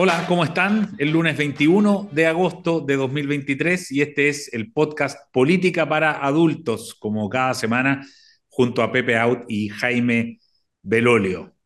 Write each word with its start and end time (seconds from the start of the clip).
Hola, 0.00 0.26
¿cómo 0.28 0.44
están? 0.44 0.94
El 0.98 1.10
lunes 1.10 1.36
21 1.36 2.10
de 2.12 2.26
agosto 2.28 2.78
de 2.78 2.94
2023 2.94 3.90
y 3.90 4.02
este 4.02 4.28
es 4.28 4.48
el 4.54 4.70
podcast 4.70 5.18
Política 5.32 5.88
para 5.88 6.24
Adultos, 6.24 6.94
como 6.94 7.28
cada 7.28 7.52
semana, 7.52 8.06
junto 8.46 8.84
a 8.84 8.92
Pepe 8.92 9.16
Out 9.16 9.46
y 9.48 9.70
Jaime 9.70 10.38
Belolio. 10.82 11.56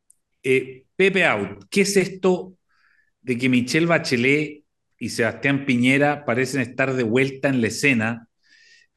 Eh, 0.42 0.86
Pepe 0.96 1.26
Out, 1.26 1.66
¿qué 1.68 1.82
es 1.82 1.94
esto 1.98 2.56
de 3.20 3.36
que 3.36 3.50
Michelle 3.50 3.84
Bachelet 3.84 4.64
y 4.98 5.10
Sebastián 5.10 5.66
Piñera 5.66 6.24
parecen 6.24 6.62
estar 6.62 6.94
de 6.94 7.02
vuelta 7.02 7.50
en 7.50 7.60
la 7.60 7.66
escena? 7.66 8.28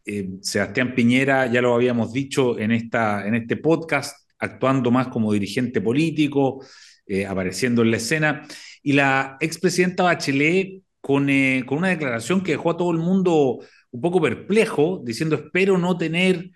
Eh, 0.05 0.29
Sebastián 0.43 0.95
Piñera, 0.95 1.51
ya 1.51 1.61
lo 1.61 1.75
habíamos 1.75 2.13
dicho 2.13 2.57
en, 2.57 2.71
esta, 2.71 3.27
en 3.27 3.35
este 3.35 3.57
podcast, 3.57 4.29
actuando 4.37 4.91
más 4.91 5.09
como 5.09 5.33
dirigente 5.33 5.81
político, 5.81 6.65
eh, 7.05 7.25
apareciendo 7.25 7.81
en 7.81 7.91
la 7.91 7.97
escena 7.97 8.47
y 8.85 8.93
la 8.93 9.37
expresidenta 9.41 10.03
Bachelet 10.03 10.83
con, 11.01 11.27
eh, 11.31 11.63
con 11.65 11.79
una 11.79 11.89
declaración 11.89 12.43
que 12.43 12.51
dejó 12.51 12.69
a 12.69 12.77
todo 12.77 12.91
el 12.91 12.99
mundo 12.99 13.57
un 13.89 14.01
poco 14.01 14.21
perplejo, 14.21 15.01
diciendo 15.03 15.35
espero 15.35 15.79
no 15.79 15.97
tener 15.97 16.51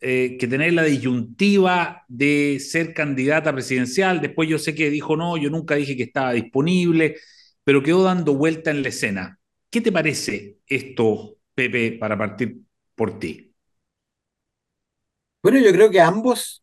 eh, 0.00 0.36
que 0.38 0.46
tener 0.46 0.74
la 0.74 0.84
disyuntiva 0.84 2.04
de 2.06 2.60
ser 2.60 2.94
candidata 2.94 3.52
presidencial. 3.52 4.20
Después 4.20 4.48
yo 4.48 4.60
sé 4.60 4.76
que 4.76 4.90
dijo 4.90 5.16
no, 5.16 5.36
yo 5.36 5.50
nunca 5.50 5.74
dije 5.74 5.96
que 5.96 6.04
estaba 6.04 6.32
disponible, 6.34 7.16
pero 7.64 7.82
quedó 7.82 8.04
dando 8.04 8.36
vuelta 8.36 8.70
en 8.70 8.82
la 8.82 8.88
escena. 8.88 9.40
¿Qué 9.68 9.80
te 9.80 9.90
parece 9.90 10.58
esto, 10.68 11.36
Pepe, 11.52 11.98
para 11.98 12.16
partir 12.16 12.58
por 12.94 13.18
ti? 13.18 13.52
Bueno, 15.42 15.58
yo 15.58 15.72
creo 15.72 15.90
que 15.90 16.00
ambos, 16.00 16.62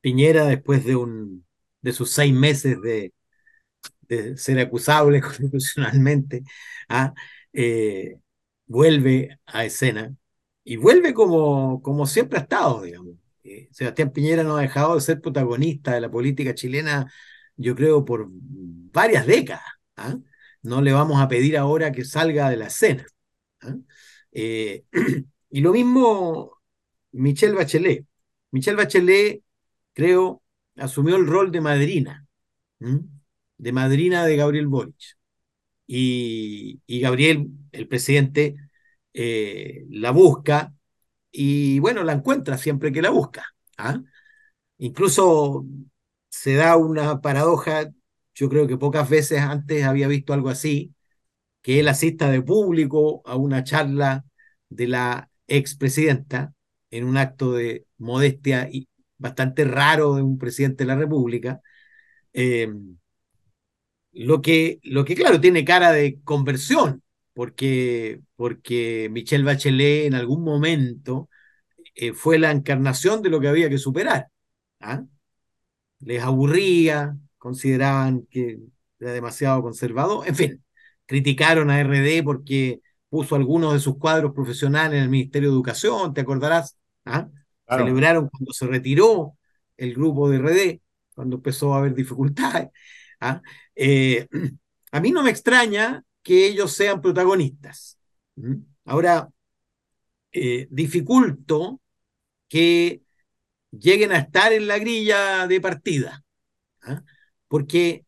Piñera 0.00 0.46
después 0.46 0.84
de, 0.84 0.96
un, 0.96 1.46
de 1.80 1.92
sus 1.92 2.10
seis 2.10 2.34
meses 2.34 2.82
de, 2.82 3.12
de 4.08 4.36
ser 4.36 4.58
acusable 4.60 5.20
constitucionalmente, 5.22 6.42
¿ah? 6.88 7.14
eh, 7.52 8.18
vuelve 8.66 9.38
a 9.46 9.64
escena 9.64 10.14
y 10.64 10.76
vuelve 10.76 11.14
como, 11.14 11.82
como 11.82 12.06
siempre 12.06 12.38
ha 12.38 12.42
estado, 12.42 12.82
digamos. 12.82 13.16
Eh, 13.44 13.68
Sebastián 13.72 14.10
Piñera 14.10 14.42
no 14.42 14.56
ha 14.56 14.62
dejado 14.62 14.94
de 14.94 15.00
ser 15.02 15.20
protagonista 15.20 15.94
de 15.94 16.00
la 16.00 16.10
política 16.10 16.54
chilena, 16.54 17.12
yo 17.56 17.74
creo, 17.76 18.04
por 18.04 18.28
varias 18.30 19.26
décadas. 19.26 19.64
¿ah? 19.96 20.16
No 20.62 20.80
le 20.82 20.92
vamos 20.92 21.20
a 21.20 21.28
pedir 21.28 21.56
ahora 21.58 21.92
que 21.92 22.04
salga 22.04 22.50
de 22.50 22.56
la 22.56 22.66
escena. 22.68 23.06
¿ah? 23.60 23.76
Eh, 24.32 24.84
y 25.50 25.60
lo 25.60 25.72
mismo 25.72 26.58
Michelle 27.12 27.54
Bachelet. 27.54 28.06
Michelle 28.50 28.76
Bachelet, 28.76 29.42
creo, 29.92 30.42
asumió 30.76 31.16
el 31.16 31.26
rol 31.26 31.52
de 31.52 31.60
madrina 31.60 32.26
de 33.58 33.72
madrina 33.72 34.24
de 34.26 34.36
Gabriel 34.36 34.66
Boric. 34.68 35.16
Y, 35.86 36.80
Gabriel, 37.00 37.48
el 37.72 37.88
presidente, 37.88 38.56
eh, 39.12 39.84
la 39.90 40.10
busca 40.10 40.74
y 41.32 41.78
bueno, 41.80 42.04
la 42.04 42.14
encuentra 42.14 42.58
siempre 42.58 42.92
que 42.92 43.02
la 43.02 43.10
busca. 43.10 43.44
¿ah? 43.78 44.00
Incluso 44.78 45.66
se 46.30 46.54
da 46.54 46.76
una 46.76 47.20
paradoja, 47.20 47.90
yo 48.34 48.48
creo 48.48 48.66
que 48.66 48.78
pocas 48.78 49.08
veces 49.10 49.40
antes 49.40 49.84
había 49.84 50.08
visto 50.08 50.32
algo 50.32 50.50
así, 50.50 50.94
que 51.62 51.80
él 51.80 51.88
asista 51.88 52.30
de 52.30 52.42
público 52.42 53.22
a 53.26 53.36
una 53.36 53.64
charla 53.64 54.24
de 54.68 54.88
la 54.88 55.30
expresidenta 55.48 56.54
en 56.90 57.04
un 57.04 57.16
acto 57.16 57.52
de 57.54 57.86
modestia 57.98 58.68
y 58.70 58.88
bastante 59.18 59.64
raro 59.64 60.14
de 60.16 60.22
un 60.22 60.38
presidente 60.38 60.84
de 60.84 60.88
la 60.88 60.96
República. 60.96 61.60
Eh, 62.32 62.72
lo 64.14 64.42
que, 64.42 64.80
lo 64.82 65.04
que, 65.04 65.14
claro, 65.14 65.40
tiene 65.40 65.64
cara 65.64 65.92
de 65.92 66.20
conversión, 66.22 67.02
porque, 67.32 68.20
porque 68.36 69.08
Michelle 69.10 69.44
Bachelet 69.44 70.06
en 70.06 70.14
algún 70.14 70.42
momento 70.44 71.28
eh, 71.94 72.12
fue 72.12 72.38
la 72.38 72.50
encarnación 72.52 73.22
de 73.22 73.30
lo 73.30 73.40
que 73.40 73.48
había 73.48 73.68
que 73.68 73.78
superar. 73.78 74.28
¿ah? 74.80 75.04
Les 76.00 76.22
aburría, 76.22 77.16
consideraban 77.38 78.26
que 78.30 78.58
era 79.00 79.12
demasiado 79.12 79.62
conservador, 79.62 80.26
en 80.28 80.34
fin, 80.36 80.64
criticaron 81.06 81.70
a 81.70 81.80
RD 81.80 82.22
porque 82.24 82.80
puso 83.08 83.36
algunos 83.36 83.72
de 83.74 83.80
sus 83.80 83.98
cuadros 83.98 84.32
profesionales 84.34 84.98
en 84.98 85.04
el 85.04 85.10
Ministerio 85.10 85.50
de 85.50 85.54
Educación, 85.54 86.14
te 86.14 86.22
acordarás, 86.22 86.76
¿ah? 87.04 87.28
celebraron 87.68 88.28
cuando 88.28 88.52
se 88.52 88.66
retiró 88.66 89.36
el 89.76 89.94
grupo 89.94 90.28
de 90.30 90.38
RD, 90.38 90.80
cuando 91.14 91.36
empezó 91.36 91.74
a 91.74 91.78
haber 91.78 91.94
dificultades. 91.94 92.70
¿Ah? 93.24 93.42
Eh, 93.74 94.28
a 94.92 95.00
mí 95.00 95.10
no 95.10 95.22
me 95.22 95.30
extraña 95.30 96.04
que 96.22 96.46
ellos 96.46 96.72
sean 96.72 97.00
protagonistas. 97.00 97.98
Ahora, 98.84 99.28
eh, 100.32 100.66
dificulto 100.70 101.80
que 102.48 103.02
lleguen 103.70 104.12
a 104.12 104.18
estar 104.18 104.52
en 104.52 104.66
la 104.66 104.78
grilla 104.78 105.46
de 105.46 105.60
partida, 105.60 106.24
¿ah? 106.82 107.02
porque, 107.48 108.04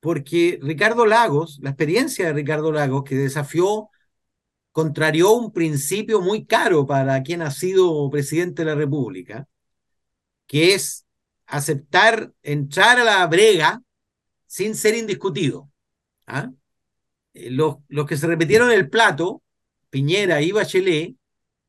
porque 0.00 0.58
Ricardo 0.62 1.06
Lagos, 1.06 1.58
la 1.62 1.70
experiencia 1.70 2.26
de 2.26 2.32
Ricardo 2.32 2.72
Lagos, 2.72 3.04
que 3.04 3.16
desafió, 3.16 3.88
contrarió 4.72 5.32
un 5.32 5.52
principio 5.52 6.20
muy 6.20 6.44
caro 6.46 6.86
para 6.86 7.22
quien 7.22 7.42
ha 7.42 7.50
sido 7.50 8.08
presidente 8.10 8.62
de 8.64 8.70
la 8.70 8.74
República, 8.76 9.46
que 10.46 10.74
es 10.74 11.06
aceptar 11.46 12.32
entrar 12.42 12.98
a 12.98 13.04
la 13.04 13.26
brega 13.26 13.82
sin 14.50 14.74
ser 14.74 14.96
indiscutido. 14.96 15.70
¿ah? 16.26 16.50
Eh, 17.34 17.50
los, 17.50 17.76
los, 17.86 18.04
que 18.04 18.16
se 18.16 18.26
repitieron 18.26 18.72
el 18.72 18.90
plato, 18.90 19.44
Piñera 19.90 20.42
y 20.42 20.50
Bachelet, 20.50 21.14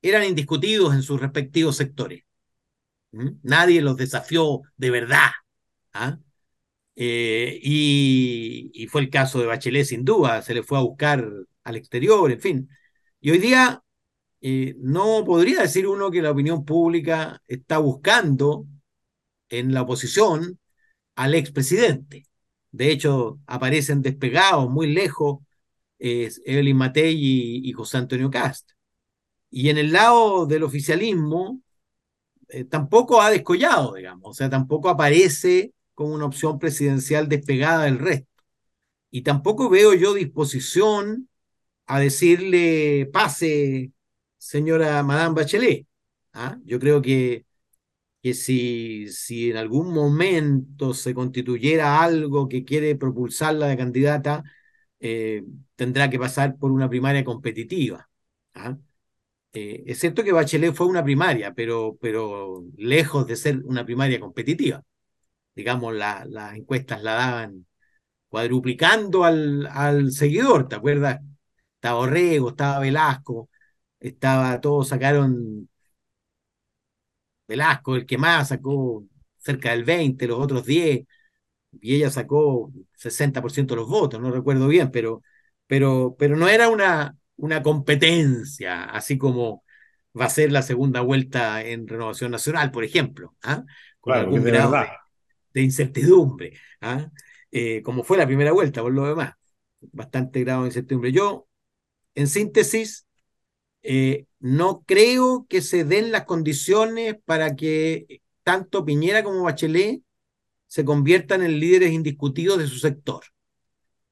eran 0.02 0.24
indiscutidos 0.24 0.96
en 0.96 1.04
sus 1.04 1.22
respectivos 1.22 1.78
sectores. 1.78 2.24
Nadie 3.44 3.82
los 3.82 3.98
desafió 3.98 4.64
de 4.78 4.90
verdad. 4.90 5.30
¿ah? 5.94 6.18
Eh, 6.96 7.60
y, 7.62 8.88
fue 8.88 9.02
el 9.02 9.12
caso 9.12 9.40
de 9.40 9.46
Bachelet, 9.46 9.86
sin 9.86 10.04
duda, 10.04 10.42
se 10.42 10.56
le 10.56 10.64
fue 10.64 10.80
a 10.80 10.82
buscar 10.82 11.24
al 11.64 11.76
exterior, 11.76 12.32
en 12.32 12.42
fin. 12.42 12.70
Y 13.20 13.30
hoy 13.30 13.38
día 13.38 13.84
eh, 14.42 14.76
no 14.80 15.24
podría 15.24 15.62
decir 15.62 15.86
uno 15.86 16.10
que 16.10 16.24
la 16.24 16.32
opinión 16.32 16.66
pública 16.66 17.44
está 17.48 17.78
buscando 17.78 18.66
en 19.50 19.72
la 19.72 19.84
oposición 19.84 20.60
al 21.16 21.36
expresidente. 21.36 22.26
De 22.72 22.92
hecho, 22.92 23.40
aparecen 23.48 24.02
despegados 24.02 24.70
muy 24.70 24.88
lejos 24.88 25.40
Evelyn 26.02 26.78
Matei 26.78 27.16
y, 27.68 27.72
José 27.74 27.98
Antonio 27.98 28.30
Cast. 28.32 28.72
Y 29.50 29.70
en 29.70 29.78
el 29.78 29.92
lado 29.92 30.46
del 30.46 30.64
oficialismo, 30.64 31.62
eh, 32.50 32.66
tampoco 32.66 33.22
ha 33.22 33.30
descollado, 33.30 33.96
digamos, 33.96 34.32
o 34.32 34.34
sea, 34.34 34.50
tampoco 34.50 34.90
aparece 34.90 35.74
como 35.94 36.14
una 36.14 36.26
opción 36.26 36.60
presidencial 36.60 37.30
despegada 37.30 37.86
del 37.86 38.00
resto. 38.00 38.28
Y 39.12 39.24
tampoco 39.24 39.70
veo 39.70 39.94
yo 39.94 40.14
disposición 40.14 41.30
a 41.86 42.00
decirle, 42.00 43.10
pase, 43.14 43.92
señora 44.38 45.04
Madame 45.04 45.36
Bachelet. 45.36 45.88
¿ah? 46.34 46.58
Yo 46.66 46.80
creo 46.80 47.02
que 47.02 47.46
que 48.22 48.34
si, 48.34 49.08
si 49.10 49.50
en 49.52 49.58
algún 49.58 49.94
momento 49.94 50.94
se 50.94 51.14
constituyera 51.14 52.02
algo 52.04 52.48
que 52.48 52.64
quiere 52.64 52.96
propulsarla 52.96 53.68
de 53.68 53.78
candidata, 53.78 54.44
eh, 55.00 55.44
tendrá 55.76 56.10
que 56.10 56.20
pasar 56.20 56.58
por 56.58 56.72
una 56.72 56.90
primaria 56.90 57.24
competitiva. 57.26 58.10
¿ah? 58.54 58.78
Eh, 59.54 59.84
es 59.88 60.00
cierto 60.00 60.24
que 60.24 60.32
Bachelet 60.32 60.74
fue 60.74 60.88
una 60.88 61.04
primaria, 61.04 61.54
pero, 61.54 61.98
pero 62.02 62.64
lejos 62.78 63.28
de 63.28 63.36
ser 63.36 63.60
una 63.66 63.86
primaria 63.86 64.20
competitiva. 64.20 64.84
Digamos, 65.56 65.94
las 65.96 66.56
encuestas 66.56 67.04
la 67.04 67.14
daban 67.14 67.66
cuadruplicando 68.30 69.26
al, 69.26 69.68
al 69.68 70.12
seguidor, 70.12 70.68
¿te 70.70 70.76
acuerdas? 70.76 71.22
Estaba 71.76 72.00
Orrego, 72.00 72.50
estaba 72.52 72.80
Velasco, 72.80 73.50
estaba, 74.00 74.62
todos 74.62 74.90
sacaron 74.90 75.70
Velasco, 77.52 77.96
el 77.96 78.06
que 78.06 78.18
más 78.18 78.50
sacó 78.50 79.06
cerca 79.38 79.72
del 79.72 79.84
20, 79.84 80.28
los 80.28 80.40
otros 80.40 80.66
10, 80.66 81.06
y 81.82 81.96
ella 81.96 82.10
sacó 82.10 82.72
60% 82.96 83.76
de 83.76 83.82
los 83.82 83.90
votos, 83.90 84.20
no 84.22 84.32
recuerdo 84.32 84.68
bien, 84.68 84.92
pero, 84.92 85.22
pero, 85.68 86.16
pero 86.18 86.36
no 86.36 86.48
era 86.50 86.70
una, 86.70 87.16
una 87.38 87.64
competencia, 87.64 88.86
así 88.86 89.18
como 89.18 89.64
va 90.20 90.26
a 90.26 90.30
ser 90.30 90.52
la 90.52 90.62
segunda 90.62 91.02
vuelta 91.02 91.64
en 91.64 91.88
Renovación 91.88 92.32
Nacional, 92.32 92.72
por 92.72 92.84
ejemplo, 92.84 93.36
¿ah? 93.44 93.64
con 94.00 94.14
algún 94.14 94.44
grado 94.44 94.74
de, 95.54 95.62
incertidumbre, 95.62 96.58
¿ah? 96.82 97.10
eh, 97.52 97.82
como 97.82 98.04
fue 98.04 98.18
la 98.18 98.28
primera 98.28 98.52
vuelta, 98.52 98.82
por 98.82 98.94
lo 98.94 99.08
demás, 99.08 99.34
bastante 99.80 100.42
grado 100.42 100.62
de 100.62 100.68
incertidumbre. 100.70 101.12
Yo, 101.12 101.48
en 102.16 102.28
síntesis, 102.28 103.08
eh, 103.84 104.26
no 104.42 104.84
creo 104.86 105.46
que 105.48 105.62
se 105.62 105.86
den 105.86 106.12
las 106.12 106.26
condiciones 106.26 107.16
para 107.26 107.56
que 107.56 108.22
tanto 108.44 108.84
Piñera 108.84 109.24
como 109.24 109.44
Bachelet 109.44 110.02
se 110.66 110.84
conviertan 110.84 111.44
en 111.44 111.60
líderes 111.60 111.92
indiscutidos 111.92 112.58
de 112.58 112.68
su 112.68 112.80
sector. 112.80 113.24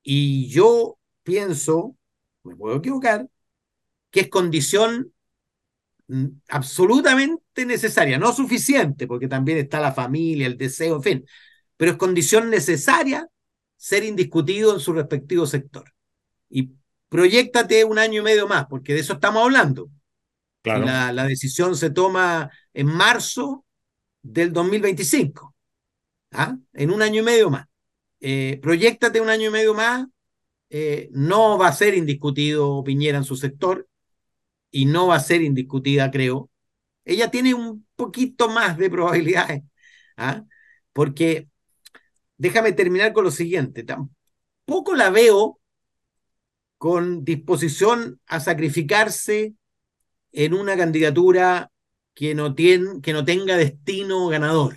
Y 0.03 0.47
yo 0.49 0.99
pienso, 1.23 1.97
me 2.43 2.55
puedo 2.55 2.77
equivocar, 2.77 3.27
que 4.11 4.21
es 4.21 4.29
condición 4.29 5.13
absolutamente 6.47 7.65
necesaria, 7.65 8.19
no 8.19 8.31
suficiente, 8.31 9.07
porque 9.07 9.27
también 9.27 9.57
está 9.57 9.79
la 9.79 9.93
familia, 9.93 10.45
el 10.45 10.57
deseo, 10.57 10.97
en 10.97 11.03
fin, 11.03 11.25
pero 11.75 11.91
es 11.91 11.97
condición 11.97 12.51
necesaria 12.51 13.27
ser 13.77 14.03
indiscutido 14.03 14.73
en 14.73 14.79
su 14.79 14.93
respectivo 14.93 15.47
sector. 15.47 15.91
Y 16.49 16.71
proyectate 17.09 17.83
un 17.83 17.97
año 17.97 18.21
y 18.21 18.23
medio 18.23 18.47
más, 18.47 18.67
porque 18.67 18.93
de 18.93 18.99
eso 18.99 19.13
estamos 19.13 19.43
hablando. 19.43 19.89
La, 20.63 21.13
la, 21.13 21.25
decisión 21.25 21.75
se 21.75 21.89
toma 21.89 22.51
en 22.73 22.87
marzo 22.87 23.65
del 24.21 24.51
2025, 24.51 25.55
¿ah? 26.31 26.57
en 26.73 26.91
un 26.91 27.01
año 27.01 27.21
y 27.21 27.25
medio 27.25 27.49
más. 27.49 27.65
Eh, 28.19 28.59
proyectate 28.61 29.21
un 29.21 29.29
año 29.29 29.49
y 29.49 29.51
medio 29.51 29.73
más, 29.73 30.05
eh, 30.69 31.09
no 31.13 31.57
va 31.57 31.69
a 31.69 31.73
ser 31.73 31.95
indiscutido 31.95 32.83
Piñera 32.83 33.17
en 33.17 33.23
su 33.23 33.37
sector 33.37 33.87
y 34.69 34.85
no 34.85 35.07
va 35.07 35.15
a 35.15 35.21
ser 35.21 35.41
indiscutida, 35.41 36.11
creo. 36.11 36.49
Ella 37.05 37.31
tiene 37.31 37.53
un 37.53 37.87
poquito 37.95 38.49
más 38.49 38.77
de 38.77 38.89
probabilidades, 38.89 39.63
¿ah? 40.17 40.43
porque 40.91 41.47
déjame 42.37 42.73
terminar 42.73 43.13
con 43.13 43.23
lo 43.23 43.31
siguiente, 43.31 43.83
tampoco 43.83 44.93
la 44.95 45.09
veo 45.09 45.59
con 46.77 47.23
disposición 47.23 48.21
a 48.27 48.39
sacrificarse 48.39 49.53
en 50.31 50.53
una 50.53 50.77
candidatura 50.77 51.71
que 52.13 52.35
no, 52.35 52.53
tiene, 52.53 53.01
que 53.01 53.13
no 53.13 53.23
tenga 53.23 53.57
destino 53.57 54.27
ganador, 54.27 54.75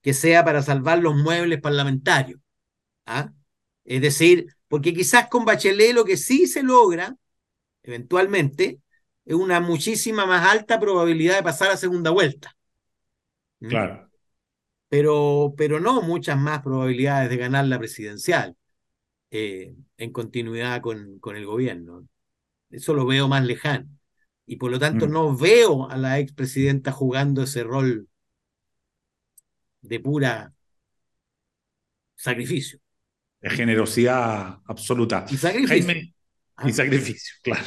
que 0.00 0.14
sea 0.14 0.44
para 0.44 0.62
salvar 0.62 0.98
los 0.98 1.14
muebles 1.14 1.60
parlamentarios. 1.60 2.40
¿ah? 3.06 3.32
Es 3.84 4.00
decir, 4.00 4.46
porque 4.68 4.94
quizás 4.94 5.28
con 5.28 5.44
Bachelet 5.44 5.94
lo 5.94 6.04
que 6.04 6.16
sí 6.16 6.46
se 6.46 6.62
logra, 6.62 7.14
eventualmente, 7.82 8.80
es 9.24 9.34
una 9.34 9.60
muchísima 9.60 10.26
más 10.26 10.50
alta 10.50 10.80
probabilidad 10.80 11.36
de 11.36 11.42
pasar 11.42 11.70
a 11.70 11.76
segunda 11.76 12.10
vuelta. 12.10 12.56
¿Mm? 13.60 13.68
Claro. 13.68 14.10
Pero, 14.88 15.54
pero 15.56 15.80
no 15.80 16.02
muchas 16.02 16.38
más 16.38 16.62
probabilidades 16.62 17.30
de 17.30 17.36
ganar 17.36 17.66
la 17.66 17.78
presidencial 17.78 18.56
eh, 19.30 19.74
en 19.96 20.12
continuidad 20.12 20.80
con, 20.80 21.18
con 21.18 21.36
el 21.36 21.46
gobierno. 21.46 22.06
Eso 22.70 22.94
lo 22.94 23.06
veo 23.06 23.28
más 23.28 23.44
lejano 23.44 23.88
y 24.46 24.56
por 24.56 24.70
lo 24.70 24.78
tanto 24.78 25.06
mm. 25.06 25.10
no 25.10 25.36
veo 25.36 25.90
a 25.90 25.96
la 25.96 26.18
expresidenta 26.18 26.92
jugando 26.92 27.42
ese 27.42 27.62
rol 27.62 28.08
de 29.80 30.00
pura 30.00 30.52
sacrificio. 32.14 32.78
De 33.40 33.50
generosidad 33.50 34.58
absoluta. 34.66 35.26
Y 35.28 35.36
sacrificio. 35.36 35.86
Jaime, 35.86 36.00
y 36.00 36.14
ah. 36.56 36.72
sacrificio, 36.72 37.34
claro. 37.42 37.66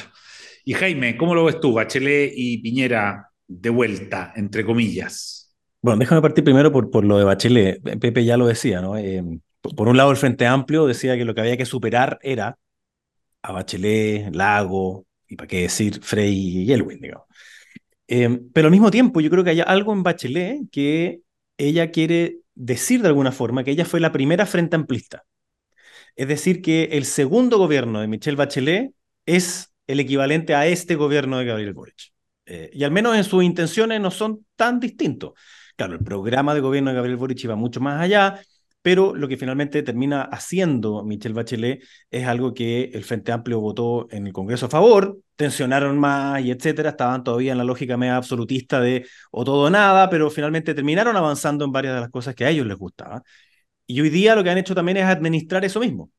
Y 0.64 0.74
Jaime, 0.74 1.18
¿cómo 1.18 1.36
lo 1.36 1.46
ves 1.46 1.60
tú, 1.60 1.74
Bachelet 1.74 2.34
y 2.36 2.58
Piñera 2.60 3.30
de 3.48 3.70
vuelta, 3.70 4.34
entre 4.36 4.66
comillas? 4.66 5.56
Bueno, 5.82 6.00
déjame 6.00 6.22
partir 6.22 6.44
primero 6.44 6.72
por, 6.72 6.90
por 6.90 7.04
lo 7.06 7.18
de 7.18 7.26
Bachelet. 7.26 8.00
Pepe 8.00 8.26
ya 8.26 8.38
lo 8.38 8.48
decía, 8.48 8.82
¿no? 8.82 8.98
Eh, 8.98 9.22
por 9.76 9.88
un 9.88 9.98
lado, 9.98 10.12
el 10.12 10.18
Frente 10.18 10.48
Amplio 10.48 10.88
decía 10.88 11.18
que 11.18 11.26
lo 11.26 11.36
que 11.36 11.42
había 11.42 11.58
que 11.58 11.66
superar 11.66 12.18
era 12.22 12.58
a 13.42 13.52
Bachelet, 13.52 14.34
Lago, 14.34 15.06
y 15.28 15.36
para 15.36 15.48
qué 15.48 15.62
decir 15.62 16.02
Frey 16.02 16.64
y 16.64 16.72
Elwin, 16.72 17.00
digamos. 17.00 17.28
Em, 18.08 18.50
pero 18.54 18.68
al 18.68 18.72
mismo 18.72 18.92
tiempo, 18.92 19.22
yo 19.22 19.30
creo 19.30 19.44
que 19.44 19.50
hay 19.52 19.62
algo 19.62 19.94
en 19.94 20.04
Bachelet 20.04 20.70
que 20.72 21.22
ella 21.58 21.92
quiere 21.92 22.38
decir 22.54 23.02
de 23.02 23.08
alguna 23.08 23.32
forma 23.32 23.64
que 23.64 23.72
ella 23.72 23.86
fue 23.86 24.00
la 24.00 24.12
primera 24.12 24.46
frente 24.46 24.76
amplista. 24.76 25.24
Es 26.16 26.28
decir, 26.28 26.62
que 26.62 26.86
el 26.94 27.06
segundo 27.06 27.58
gobierno 27.58 28.00
de 28.00 28.08
Michelle 28.08 28.38
Bachelet 28.38 28.92
es 29.26 29.74
el 29.88 30.00
equivalente 30.00 30.56
a 30.56 30.68
este 30.68 30.96
gobierno 30.96 31.38
de 31.38 31.46
Gabriel 31.46 31.74
Boric. 31.74 32.14
Eh, 32.46 32.70
y 32.74 32.84
al 32.84 32.92
menos 32.92 33.16
en 33.18 33.24
sus 33.24 33.44
intenciones 33.44 34.00
no 34.00 34.12
son 34.12 34.46
tan 34.56 34.80
distintos. 34.80 35.34
Claro, 35.76 35.94
el 35.94 36.04
programa 36.04 36.54
de 36.54 36.62
gobierno 36.62 36.92
de 36.92 36.96
Gabriel 36.96 37.18
Boric 37.18 37.44
iba 37.44 37.56
mucho 37.56 37.82
más 37.82 38.02
allá, 38.02 38.40
pero 38.86 39.16
lo 39.16 39.28
que 39.28 39.36
finalmente 39.36 39.82
termina 39.82 40.22
haciendo 40.22 41.04
Michelle 41.04 41.34
Bachelet 41.34 41.84
es 42.12 42.28
algo 42.28 42.54
que 42.54 42.92
el 42.94 43.04
Frente 43.04 43.32
Amplio 43.32 43.60
votó 43.60 44.08
en 44.12 44.28
el 44.28 44.32
Congreso 44.34 44.68
a 44.68 44.70
favor, 44.70 45.18
tensionaron 45.36 45.98
más 45.98 46.40
y 46.44 46.52
etcétera, 46.52 46.92
estaban 46.92 47.24
todavía 47.24 47.54
en 47.54 47.58
la 47.58 47.64
lógica 47.64 47.98
media 47.98 48.16
absolutista 48.18 48.80
de 48.80 49.08
o 49.32 49.44
todo 49.44 49.64
o 49.64 49.70
nada, 49.72 50.08
pero 50.12 50.30
finalmente 50.30 50.76
terminaron 50.76 51.18
avanzando 51.18 51.66
en 51.66 51.72
varias 51.72 51.96
de 51.96 52.02
las 52.02 52.12
cosas 52.12 52.36
que 52.36 52.46
a 52.46 52.52
ellos 52.52 52.68
les 52.68 52.78
gustaba. 52.78 53.24
Y 53.88 54.02
hoy 54.02 54.10
día 54.12 54.36
lo 54.36 54.44
que 54.44 54.52
han 54.52 54.60
hecho 54.60 54.76
también 54.76 54.98
es 54.98 55.06
administrar 55.06 55.66
eso 55.66 55.80
mismo. 55.80 56.12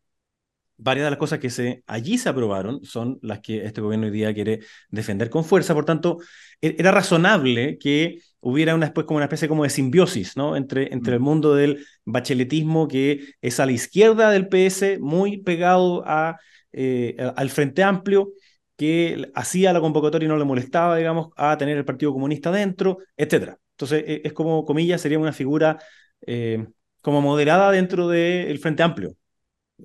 Varias 0.78 1.06
de 1.06 1.10
las 1.10 1.18
cosas 1.18 1.38
que 1.38 1.50
se, 1.50 1.82
allí 1.86 2.18
se 2.18 2.28
aprobaron 2.28 2.84
son 2.84 3.18
las 3.22 3.40
que 3.40 3.64
este 3.64 3.80
gobierno 3.80 4.06
hoy 4.06 4.12
día 4.12 4.34
quiere 4.34 4.60
defender 4.90 5.30
con 5.30 5.44
fuerza. 5.44 5.74
Por 5.74 5.84
tanto, 5.84 6.18
e-, 6.60 6.76
era 6.78 6.90
razonable 6.90 7.78
que 7.78 8.20
hubiera 8.40 8.74
una, 8.74 8.92
como 8.92 9.16
una 9.16 9.24
especie 9.24 9.48
como 9.48 9.64
de 9.64 9.70
simbiosis 9.70 10.36
¿no? 10.36 10.56
entre, 10.56 10.92
entre 10.92 11.14
el 11.14 11.20
mundo 11.20 11.54
del 11.54 11.84
bacheletismo 12.04 12.88
que 12.88 13.34
es 13.40 13.58
a 13.60 13.66
la 13.66 13.72
izquierda 13.72 14.30
del 14.30 14.48
PS, 14.48 14.98
muy 15.00 15.38
pegado 15.38 16.04
a, 16.06 16.38
eh, 16.72 17.16
al 17.36 17.50
Frente 17.50 17.82
Amplio, 17.82 18.32
que 18.76 19.30
hacía 19.34 19.72
la 19.72 19.80
convocatoria 19.80 20.26
y 20.26 20.28
no 20.28 20.36
le 20.36 20.44
molestaba, 20.44 20.96
digamos, 20.96 21.28
a 21.36 21.56
tener 21.56 21.76
el 21.78 21.84
Partido 21.84 22.12
Comunista 22.12 22.52
dentro, 22.52 22.98
etc. 23.16 23.56
Entonces, 23.72 24.04
e, 24.06 24.22
es 24.24 24.32
como, 24.32 24.64
comillas, 24.64 25.00
sería 25.00 25.18
una 25.18 25.32
figura 25.32 25.78
eh, 26.26 26.66
como 27.00 27.22
moderada 27.22 27.70
dentro 27.70 28.08
del 28.08 28.58
Frente 28.58 28.82
Amplio, 28.82 29.16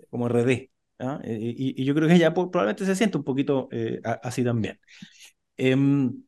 como 0.09 0.27
RD. 0.27 0.70
¿Ah? 1.01 1.19
Y, 1.23 1.83
yo 1.83 1.93
creo 1.95 2.07
que 2.07 2.15
ella 2.15 2.33
probablemente 2.33 2.85
se 2.85 2.95
siente 2.95 3.17
un 3.17 3.23
poquito 3.23 3.67
eh, 3.71 3.99
así 4.03 4.43
también. 4.43 4.79
Em, 5.57 6.23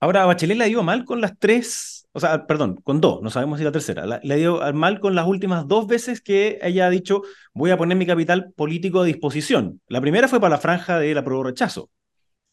Ahora, 0.00 0.22
a 0.22 0.26
Bachelet 0.26 0.56
le 0.56 0.66
dio 0.66 0.82
mal 0.82 1.04
con 1.04 1.20
las 1.20 1.36
tres, 1.38 2.08
o 2.12 2.20
sea, 2.20 2.46
perdón, 2.46 2.76
con 2.84 3.00
dos, 3.00 3.20
no 3.20 3.30
sabemos 3.30 3.58
si 3.58 3.64
la 3.64 3.72
tercera. 3.72 4.20
le 4.22 4.36
dio 4.36 4.60
mal 4.72 5.00
con 5.00 5.14
las 5.16 5.26
últimas 5.26 5.66
dos 5.66 5.86
veces 5.88 6.20
que 6.20 6.58
ella 6.62 6.86
ha 6.86 6.90
dicho, 6.90 7.22
voy 7.52 7.70
a 7.72 7.76
poner 7.76 7.96
mi 7.98 8.06
capital 8.06 8.52
político 8.54 9.00
a 9.00 9.04
disposición. 9.04 9.80
La 9.88 10.00
primera 10.00 10.28
fue 10.28 10.40
para 10.40 10.54
la 10.56 10.60
franja 10.60 10.98
de 11.00 11.14
la 11.14 11.24
prueba 11.24 11.44
rechazo. 11.44 11.90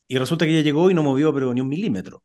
Y 0.08 0.18
resulta 0.18 0.46
que 0.46 0.52
ella 0.52 0.62
llegó 0.64 0.90
y 0.92 0.94
no 0.94 1.04
movió 1.04 1.34
pero 1.34 1.54
ni 1.54 1.62
un 1.62 1.70
milímetro. 1.70 2.24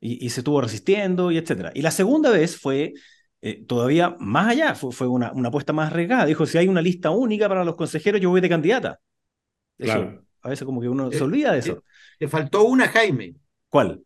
Y, 0.00 0.30
se 0.30 0.40
estuvo 0.40 0.60
resistiendo 0.60 1.30
y 1.30 1.36
etcétera. 1.38 1.72
Y 1.74 1.82
la 1.82 1.90
segunda 1.90 2.30
vez 2.30 2.58
fue 2.58 2.94
eh, 3.42 3.64
todavía 3.66 4.16
más 4.18 4.48
allá, 4.48 4.74
fue, 4.74 5.08
una, 5.08 5.32
una, 5.32 5.48
apuesta 5.48 5.72
más 5.72 5.90
arriesgada. 5.90 6.26
Dijo, 6.26 6.46
si 6.46 6.58
hay 6.58 6.68
una 6.68 6.82
lista 6.82 7.10
única 7.10 7.48
para 7.48 7.64
los 7.64 7.76
consejeros, 7.76 8.20
yo 8.20 8.30
voy 8.30 8.40
de 8.40 8.48
candidata. 8.48 9.00
claro. 9.78 10.24
A 10.42 10.48
veces 10.48 10.64
como 10.64 10.80
que 10.80 10.88
uno 10.88 11.10
se 11.10 11.18
eh, 11.18 11.22
olvida 11.22 11.52
de 11.52 11.58
eso. 11.58 11.84
Le 12.18 12.26
faltó 12.26 12.64
una, 12.64 12.88
Jaime. 12.88 13.34
¿Cuál? 13.68 14.02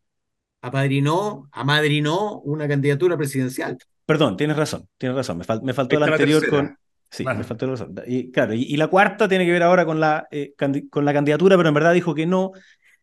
apadrinó, 0.65 1.49
amadrinó 1.53 2.41
una 2.41 2.67
candidatura 2.67 3.19
presidencial. 3.19 3.77
Perdón, 4.07 4.37
tienes 4.37 4.57
razón, 4.57 4.89
tienes 4.97 5.17
razón. 5.17 5.39
Me, 5.39 5.45
me 5.63 5.75
faltó 5.75 5.99
la 6.01 6.07
anterior 6.07 6.49
con. 6.49 6.79
Sí, 7.11 7.25
me 7.25 7.45
faltó 7.45 7.67
la 7.67 7.73
razón. 7.73 7.95
Y, 8.07 8.33
claro, 8.33 8.55
y, 8.55 8.77
la 8.77 8.89
cuarta 8.89 9.29
tiene 9.29 9.45
que 9.45 9.53
ver 9.53 9.63
ahora 9.63 9.85
con 9.85 10.01
la, 10.01 10.27
eh, 10.31 10.55
con 10.91 11.05
la 11.05 11.13
candidatura, 11.13 11.57
pero 11.57 11.69
en 11.69 11.75
verdad 11.75 11.93
dijo 11.93 12.15
que 12.15 12.27
no. 12.27 12.53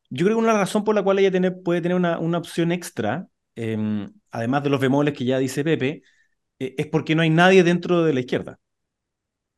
Yo 0.09 0.25
creo 0.25 0.37
que 0.37 0.43
una 0.43 0.57
razón 0.57 0.83
por 0.83 0.95
la 0.95 1.03
cual 1.03 1.19
ella 1.19 1.31
tiene, 1.31 1.51
puede 1.51 1.81
tener 1.81 1.95
una, 1.95 2.19
una 2.19 2.39
opción 2.39 2.71
extra, 2.71 3.27
em, 3.55 4.11
además 4.31 4.63
de 4.63 4.69
los 4.69 4.81
bemoles 4.81 5.13
que 5.13 5.23
ya 5.23 5.37
dice 5.37 5.63
Pepe, 5.63 6.01
eh, 6.65 6.75
es 6.77 6.87
porque 6.87 7.15
no 7.15 7.21
hay 7.23 7.29
nadie 7.29 7.63
dentro 7.63 8.03
de 8.03 8.13
la 8.13 8.19
izquierda. 8.21 8.59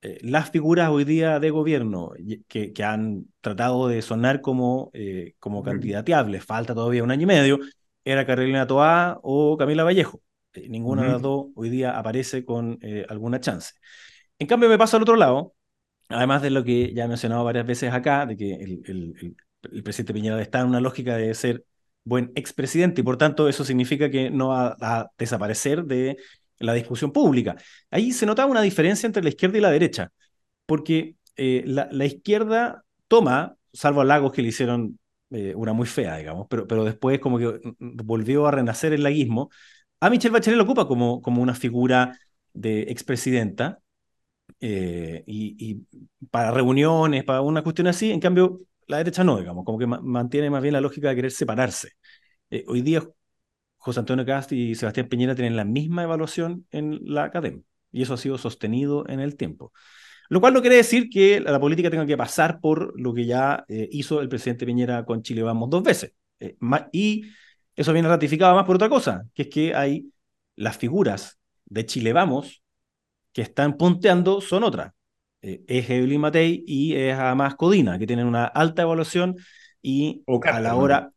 Eh, 0.02 0.20
las 0.22 0.50
figuras 0.52 0.90
hoy 0.90 1.06
día 1.06 1.40
de 1.40 1.50
gobierno 1.50 2.12
que, 2.48 2.74
que 2.74 2.84
han 2.84 3.26
tratado 3.42 3.88
de 3.88 4.02
sonar 4.02 4.42
como, 4.42 4.92
como 5.40 5.64
candidateables, 5.64 6.44
falta 6.44 6.74
todavía 6.74 7.04
un 7.04 7.12
año 7.12 7.24
y 7.24 7.26
medio, 7.28 7.60
era 8.06 8.26
Carolina 8.26 8.68
Toá 8.68 9.20
o 9.24 9.58
Camila 9.58 9.84
Vallejo. 9.84 10.22
Eh, 10.54 10.70
ninguna 10.70 11.04
de 11.04 11.10
las 11.10 11.22
dos 11.22 11.48
hoy 11.56 11.70
día 11.70 11.98
aparece 11.98 12.46
con 12.46 12.78
eh, 12.82 13.06
alguna 13.10 13.40
chance. 13.40 13.74
En 14.40 14.48
cambio, 14.48 14.70
me 14.70 14.78
pasa 14.78 14.98
al 14.98 15.04
otro 15.04 15.16
lado, 15.16 15.56
además 16.10 16.42
de 16.42 16.52
lo 16.52 16.64
que 16.64 16.94
ya 16.94 17.06
he 17.06 17.08
mencionado 17.08 17.44
varias 17.44 17.66
veces 17.66 17.94
acá, 17.94 18.26
de 18.26 18.38
que 18.38 18.54
el, 18.56 19.36
presidente 19.84 20.14
Piñera 20.14 20.42
está 20.42 20.62
en 20.62 20.68
una 20.68 20.82
lógica 20.82 21.16
de 21.18 21.34
ser 21.34 21.66
buen 22.04 22.32
expresidente 22.36 23.02
y 23.02 23.04
por 23.04 23.18
tanto 23.18 23.48
eso 23.48 23.64
significa 23.64 24.10
que 24.10 24.30
no 24.30 24.50
va 24.50 24.76
a 24.82 25.10
desaparecer 25.18 25.86
de 25.86 26.18
la 26.60 26.74
discusión 26.74 27.12
pública. 27.12 27.56
Ahí 27.92 28.12
se 28.12 28.26
notaba 28.26 28.52
una 28.52 28.62
diferencia 28.62 29.08
entre 29.08 29.24
la 29.24 29.30
izquierda 29.30 29.58
y 29.58 29.62
la 29.62 29.72
derecha, 29.72 30.12
porque 30.66 31.16
eh, 31.36 31.64
la, 31.66 31.88
la, 31.92 32.06
izquierda 32.06 32.84
toma, 33.08 33.56
salvo 33.72 34.02
a 34.02 34.06
Lagos 34.06 34.34
que 34.34 34.42
le 34.42 34.50
hicieron 34.50 35.00
eh, 35.32 35.54
una 35.56 35.74
muy 35.74 35.88
fea, 35.88 36.18
digamos, 36.18 36.48
pero, 36.50 36.68
pero 36.68 36.86
después 36.86 37.20
como 37.20 37.40
que 37.40 37.48
mm, 37.48 37.76
mm, 37.80 37.98
volvió 38.04 38.48
a 38.48 38.52
renacer 38.52 38.94
el 38.94 39.04
laguismo. 39.04 39.50
A 40.00 40.10
Michelle 40.10 40.32
Bachelet 40.34 40.58
lo 40.58 40.64
ocupa 40.64 40.88
como, 40.88 41.22
como 41.22 41.42
una 41.42 41.56
figura 41.56 42.18
de 42.54 42.84
expresidenta 42.84 43.80
eh, 44.60 45.24
y, 45.28 45.82
para 46.32 46.52
reuniones, 46.52 47.24
para 47.24 47.42
una 47.42 47.64
cuestión 47.64 47.88
así, 47.88 48.12
en 48.12 48.20
cambio 48.20 48.62
la 48.88 48.98
derecha 48.98 49.24
no, 49.24 49.40
digamos, 49.40 49.66
como 49.66 49.80
que 49.80 49.88
mantiene 49.88 50.50
más 50.50 50.62
bien 50.62 50.74
la 50.74 50.82
lógica 50.82 51.10
de 51.10 51.16
querer 51.16 51.32
separarse. 51.32 51.94
Hoy 52.68 52.82
día 52.82 53.02
José 53.84 54.00
Antonio 54.00 54.26
Cast 54.26 54.54
y 54.54 54.76
Sebastián 54.76 55.10
Piñera 55.10 55.36
tienen 55.36 55.58
la 55.58 55.66
misma 55.66 56.04
evaluación 56.04 56.66
en 56.72 57.02
la 57.04 57.26
academia 57.26 57.64
y 57.92 58.02
eso 58.02 58.14
ha 58.14 58.18
sido 58.18 58.38
sostenido 58.38 59.06
en 59.10 59.20
el 59.20 59.36
tiempo. 59.36 59.74
Lo 60.30 60.40
cual 60.40 60.54
no 60.54 60.62
quiere 60.62 60.78
decir 60.78 61.10
que 61.10 61.42
la 61.42 61.60
política 61.60 61.90
tenga 61.90 62.06
que 62.06 62.16
pasar 62.16 62.62
por 62.62 62.98
lo 62.98 63.14
que 63.14 63.26
ya 63.26 63.66
eh, 63.68 63.90
hizo 63.92 64.22
el 64.22 64.30
presidente 64.30 64.66
Piñera 64.66 65.04
con 65.04 65.22
Chile 65.22 65.44
Vamos 65.44 65.70
dos 65.70 65.84
veces. 65.84 66.14
Eh, 66.40 66.56
y 66.94 67.26
eso 67.76 67.92
viene 67.92 68.08
ratificado 68.08 68.56
más 68.56 68.64
por 68.66 68.78
otra 68.78 68.88
cosa, 68.88 69.26
que 69.34 69.42
es 69.42 69.48
que 69.50 69.76
hay 69.76 70.14
las 70.56 70.78
figuras 70.78 71.38
de 71.66 71.86
Chile 71.86 72.14
Vamos 72.14 72.64
que 73.34 73.42
están 73.42 73.76
punteando 73.76 74.40
son 74.40 74.64
otras. 74.64 74.94
Eh, 75.42 75.62
es 75.68 75.90
Evelyn 75.90 76.22
Matei 76.22 76.64
y 76.66 76.96
es 76.96 77.18
además 77.18 77.56
Codina, 77.56 78.00
que 78.00 78.08
tienen 78.08 78.28
una 78.28 78.46
alta 78.46 78.84
evaluación 78.84 79.36
y 79.82 80.24
a 80.46 80.62
la 80.62 80.76
hora... 80.76 81.12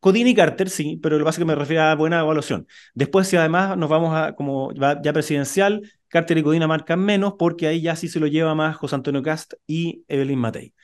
Codina 0.00 0.30
y 0.30 0.34
Carter, 0.34 0.70
sí, 0.70 0.98
pero 1.02 1.18
lo 1.18 1.24
que 1.24 1.36
que 1.36 1.44
me 1.44 1.54
refiero 1.54 1.82
a 1.82 1.94
buena 1.94 2.20
evaluación. 2.20 2.66
Después, 2.94 3.28
si 3.28 3.36
además 3.36 3.76
nos 3.76 3.88
vamos 3.88 4.14
a 4.14 4.34
como 4.34 4.72
ya 4.72 5.12
presidencial, 5.12 5.82
Carter 6.08 6.38
y 6.38 6.42
Codina 6.42 6.66
marcan 6.66 7.00
menos 7.00 7.34
porque 7.38 7.66
ahí 7.66 7.80
ya 7.82 7.96
sí 7.96 8.08
se 8.08 8.20
lo 8.20 8.26
lleva 8.26 8.54
más 8.54 8.76
José 8.76 8.94
Antonio 8.96 9.22
Cast 9.22 9.54
y 9.66 10.04
Evelyn 10.08 10.38
Matei. 10.38 10.74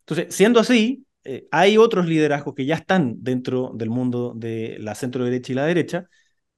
Entonces, 0.00 0.34
siendo 0.34 0.60
así, 0.60 1.06
eh, 1.24 1.46
hay 1.50 1.76
otros 1.78 2.06
liderazgos 2.06 2.54
que 2.54 2.64
ya 2.66 2.76
están 2.76 3.14
dentro 3.18 3.72
del 3.74 3.90
mundo 3.90 4.32
de 4.34 4.76
la 4.80 4.94
centro 4.94 5.24
derecha 5.24 5.52
y 5.52 5.54
la 5.54 5.66
derecha. 5.66 6.08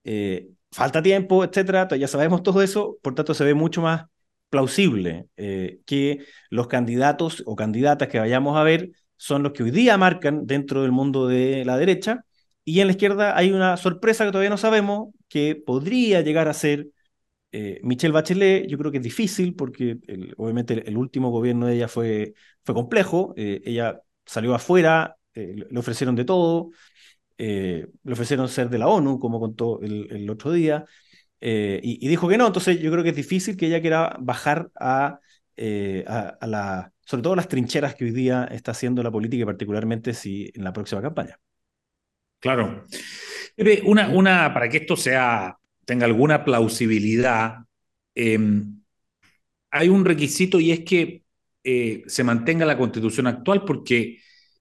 Eh, 0.04 0.48
falta 0.70 1.02
tiempo, 1.02 1.44
etcétera, 1.44 1.88
ya 1.96 2.08
sabemos 2.08 2.42
todo 2.42 2.62
eso, 2.62 2.98
por 3.02 3.14
tanto 3.14 3.34
se 3.34 3.44
ve 3.44 3.54
mucho 3.54 3.82
más 3.82 4.06
plausible 4.48 5.26
eh, 5.36 5.80
que 5.86 6.26
los 6.50 6.66
candidatos 6.68 7.42
o 7.46 7.56
candidatas 7.56 8.08
que 8.08 8.18
vayamos 8.18 8.56
a 8.56 8.62
ver 8.62 8.90
son 9.22 9.44
los 9.44 9.52
que 9.52 9.62
hoy 9.62 9.70
día 9.70 9.96
marcan 9.96 10.46
dentro 10.48 10.82
del 10.82 10.90
mundo 10.90 11.28
de 11.28 11.64
la 11.64 11.76
derecha, 11.78 12.24
y 12.64 12.80
en 12.80 12.88
la 12.88 12.92
izquierda 12.92 13.36
hay 13.36 13.52
una 13.52 13.76
sorpresa 13.76 14.24
que 14.24 14.32
todavía 14.32 14.50
no 14.50 14.56
sabemos, 14.56 15.14
que 15.28 15.54
podría 15.54 16.22
llegar 16.22 16.48
a 16.48 16.54
ser 16.54 16.88
eh, 17.52 17.78
Michelle 17.84 18.12
Bachelet, 18.12 18.66
yo 18.66 18.76
creo 18.78 18.90
que 18.90 18.98
es 18.98 19.04
difícil 19.04 19.54
porque 19.54 19.98
obviamente 20.36 20.88
el, 20.88 20.96
último 20.96 21.30
gobierno 21.30 21.66
de 21.66 21.76
ella 21.76 21.86
fue, 21.86 22.34
fue 22.64 22.74
complejo, 22.74 23.32
eh, 23.36 23.62
ella 23.64 24.00
salió 24.26 24.56
afuera, 24.56 25.16
eh, 25.34 25.54
le 25.70 25.78
ofrecieron 25.78 26.16
de 26.16 26.24
todo, 26.24 26.70
le 27.38 28.12
ofrecieron 28.12 28.48
ser 28.48 28.70
de 28.70 28.78
la 28.78 28.88
ONU, 28.88 29.20
como 29.20 29.38
contó 29.38 29.80
el, 29.82 30.28
otro 30.30 30.50
día, 30.50 30.84
y, 31.40 32.08
dijo 32.08 32.28
que 32.28 32.38
no, 32.38 32.48
entonces 32.48 32.80
yo 32.80 32.90
creo 32.90 33.04
que 33.04 33.10
es 33.10 33.16
difícil 33.16 33.56
que 33.56 33.66
ella 33.66 33.80
quiera 33.80 34.16
bajar 34.20 34.70
a, 34.78 35.20
a, 36.06 36.46
la, 36.46 36.92
sobre 37.12 37.24
todo 37.24 37.36
las 37.36 37.48
trincheras 37.48 37.94
que 37.94 38.06
hoy 38.06 38.10
día 38.10 38.48
está 38.50 38.70
haciendo 38.70 39.02
la 39.02 39.10
política, 39.10 39.44
particularmente 39.44 40.14
si 40.14 40.50
en 40.54 40.64
la 40.64 40.72
próxima 40.72 41.02
campaña. 41.02 41.38
Claro. 42.40 42.86
Una, 43.84 44.08
una, 44.08 44.54
para 44.54 44.66
que 44.70 44.78
esto 44.78 44.96
sea 44.96 45.58
tenga 45.84 46.06
alguna 46.06 46.42
plausibilidad, 46.42 47.56
em, 48.14 48.80
hay 49.70 49.90
un 49.90 50.06
requisito 50.06 50.58
y 50.58 50.72
es 50.72 50.80
que 50.86 51.24
eh, 51.62 52.02
se 52.06 52.24
mantenga 52.24 52.64
la 52.64 52.78
constitución 52.78 53.26
actual 53.26 53.66
porque 53.66 54.20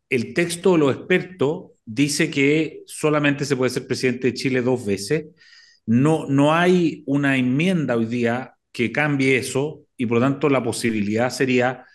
el 0.10 0.34
texto 0.34 0.74
de 0.74 0.79
los 0.79 0.93
expertos 0.93 1.72
dice 1.86 2.29
que 2.29 2.81
solamente 2.86 3.46
se 3.46 3.55
puede 3.55 3.70
ser 3.70 3.88
presidente 3.88 4.27
de 4.27 4.34
Chile 4.34 4.62
dos 4.62 4.86
veces. 4.86 5.27
No, 5.86 6.25
no 6.27 6.53
hay 6.53 7.03
una 7.05 7.38
enmienda 7.38 7.96
hoy 7.96 8.08
día 8.08 8.55
que 8.74 8.91
cambie 8.91 9.38
eso 9.38 9.86
y 9.96 10.05
por 10.05 10.17
lo 10.17 10.25
tanto 10.25 10.50
la 10.50 10.62
posibilidad 10.62 11.29
sería 11.29 11.86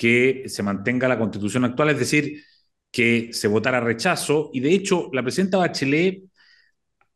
que 0.00 0.44
se 0.46 0.62
mantenga 0.62 1.06
la 1.08 1.18
constitución 1.18 1.66
actual, 1.66 1.90
es 1.90 1.98
decir, 1.98 2.42
que 2.90 3.28
se 3.34 3.48
votara 3.48 3.80
rechazo. 3.80 4.48
Y 4.54 4.60
de 4.60 4.72
hecho, 4.72 5.10
la 5.12 5.22
presidenta 5.22 5.58
Bachelet 5.58 6.22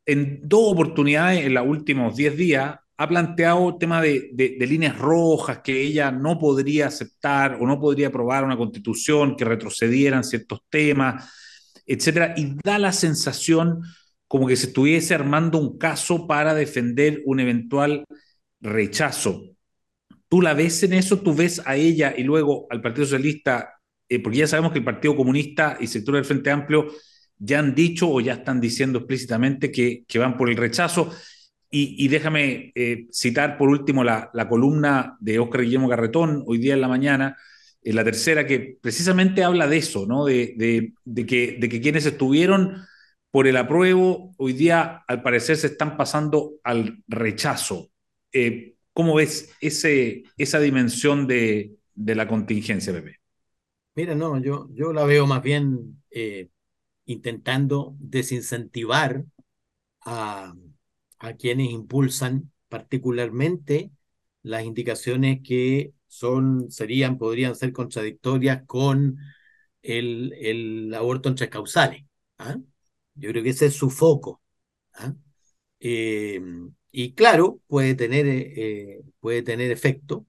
en 0.05 0.41
dos 0.43 0.73
oportunidades 0.73 1.47
en 1.47 1.55
los 1.55 1.67
últimos 1.67 2.15
10 2.15 2.37
días 2.37 2.77
ha 2.99 3.09
planteado 3.09 3.79
tema 3.79 4.03
de, 4.03 4.29
de, 4.35 4.67
líneas 4.67 4.99
rojas 4.99 5.61
que 5.65 5.81
ella 5.81 6.11
no 6.13 6.39
podría 6.39 6.89
aceptar 6.89 7.57
o 7.59 7.67
no 7.67 7.81
podría 7.81 8.09
aprobar 8.09 8.45
una 8.45 8.59
constitución 8.59 9.35
que 9.35 9.47
retrocedieran 9.47 10.23
ciertos 10.23 10.61
temas, 10.69 11.33
etcétera, 11.87 12.35
y 12.37 12.55
da 12.63 12.79
la 12.79 12.93
sensación 12.93 13.81
como 14.29 14.47
que 14.47 14.57
se 14.57 14.67
estuviese 14.67 15.15
armando 15.15 15.57
un 15.57 15.79
caso 15.79 16.27
para 16.27 16.53
defender 16.53 17.23
un 17.25 17.41
eventual 17.41 18.05
rechazo. 18.61 19.54
¿Tú 20.35 20.43
la 20.43 20.53
ves 20.53 20.83
en 20.83 20.95
eso? 20.95 21.21
¿Tú 21.21 21.33
ves 21.33 21.63
a 21.65 21.77
ella 21.77 22.13
y 22.19 22.25
luego 22.25 22.67
al 22.69 22.83
Partido 22.83 23.07
Socialista? 23.07 23.75
Eh, 24.09 24.19
porque 24.19 24.39
ya 24.39 24.49
sabemos 24.49 24.73
que 24.73 24.81
el 24.81 24.85
Partido 24.85 25.15
Comunista 25.15 25.77
y 25.79 25.87
sector 25.87 26.17
del 26.17 26.25
Frente 26.25 26.51
Amplio 26.51 26.89
ya 27.39 27.61
han 27.61 27.73
dicho 27.73 28.11
o 28.11 28.21
ya 28.21 28.33
están 28.33 28.61
diciendo 28.61 28.99
explícitamente 28.99 29.71
que, 29.71 30.05
van 30.19 30.37
por 30.37 30.51
el 30.51 30.57
rechazo. 30.57 31.13
Y, 31.71 32.09
déjame 32.09 32.73
eh, 32.75 33.07
citar 33.13 33.57
por 33.57 33.69
último 33.69 34.03
la, 34.03 34.33
columna 34.49 35.17
de 35.21 35.39
Óscar 35.39 35.61
Guillermo 35.61 35.87
Garretón 35.87 36.43
hoy 36.49 36.59
día 36.59 36.75
en 36.75 36.81
la 36.81 36.89
mañana, 36.89 37.37
en 37.85 37.95
la 37.95 38.03
tercera, 38.03 38.45
que 38.45 38.77
precisamente 38.81 39.45
habla 39.45 39.69
de 39.69 39.77
eso, 39.77 40.05
¿no? 40.05 40.25
de, 40.25 40.57
de, 40.57 41.27
que, 41.27 41.59
de 41.61 41.81
quienes 41.81 42.07
estuvieron 42.07 42.83
por 43.31 43.47
el 43.47 43.57
apruebo 43.57 44.35
hoy 44.39 44.53
día 44.53 45.05
al 45.07 45.23
parecer 45.23 45.57
se 45.57 45.69
están 45.69 45.97
pasando 45.97 46.55
al 46.65 47.05
rechazo. 47.07 47.93
Eh, 48.33 48.74
¿Cómo 48.95 49.17
ves 49.17 49.53
ese, 49.61 50.23
esa 50.39 50.61
dimensión 50.61 51.27
de, 51.27 51.75
de, 51.95 52.15
la 52.15 52.29
contingencia, 52.29 52.93
Pepe? 52.93 53.19
Mira, 53.97 54.15
no, 54.15 54.41
yo, 54.41 54.69
yo 54.73 54.93
la 54.93 55.05
veo 55.05 55.27
más 55.27 55.43
bien 55.43 56.03
eh, 56.11 56.49
intentando 57.05 57.97
desincentivar 57.99 59.25
a, 60.07 60.55
a 61.19 61.33
quienes 61.35 61.71
impulsan 61.71 62.53
particularmente 62.69 63.91
las 64.43 64.65
indicaciones 64.65 65.41
que 65.43 65.93
son, 66.07 66.71
serían, 66.71 67.19
podrían 67.19 67.57
ser 67.57 67.73
contradictorias 67.73 68.63
con 68.67 69.19
el, 69.83 70.33
el 70.41 70.95
aborto 70.95 71.29
entre 71.29 71.51
causales. 71.51 72.05
¿ah? 72.39 72.57
Yo 73.15 73.31
creo 73.31 73.43
que 73.43 73.51
ese 73.51 73.67
es 73.67 73.75
su 73.75 73.91
foco. 73.91 74.41
¿ah? 74.95 75.15
Eh, 75.81 76.41
y 76.97 77.15
claro, 77.15 77.61
puede 77.67 77.97
tener, 77.97 78.25
eh, 78.27 79.03
puede 79.19 79.43
tener 79.43 79.73
efecto. 79.73 80.27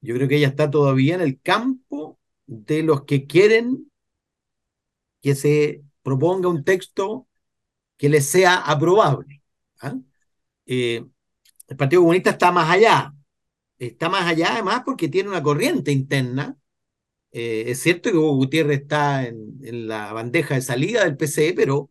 Yo 0.00 0.14
creo 0.14 0.28
que 0.28 0.36
ella 0.36 0.48
está 0.48 0.70
todavía 0.70 1.16
en 1.16 1.22
el 1.22 1.40
campo 1.40 2.20
de 2.46 2.84
los 2.84 3.02
que 3.04 3.26
quieren 3.26 3.90
que 5.22 5.34
se 5.34 5.82
proponga 6.02 6.48
un 6.48 6.62
texto 6.64 7.26
que 7.96 8.08
le 8.08 8.20
sea 8.20 8.58
aprobable. 8.58 9.42
¿ah? 9.80 9.96
Eh, 10.66 11.04
el 11.66 11.76
Partido 11.76 12.02
Comunista 12.02 12.30
está 12.30 12.52
más 12.52 12.70
allá, 12.70 13.12
está 13.78 14.08
más 14.08 14.24
allá 14.24 14.52
además 14.52 14.82
porque 14.84 15.08
tiene 15.08 15.30
una 15.30 15.42
corriente 15.42 15.90
interna. 15.90 16.56
Eh, 17.32 17.64
es 17.72 17.80
cierto 17.80 18.12
que 18.12 18.18
Hugo 18.18 18.36
Gutiérrez 18.36 18.82
está 18.82 19.26
en, 19.26 19.88
la 19.88 20.12
bandeja 20.12 20.54
de 20.54 20.62
salida 20.62 21.04
del 21.04 21.16
PCE, 21.16 21.54
pero, 21.54 21.90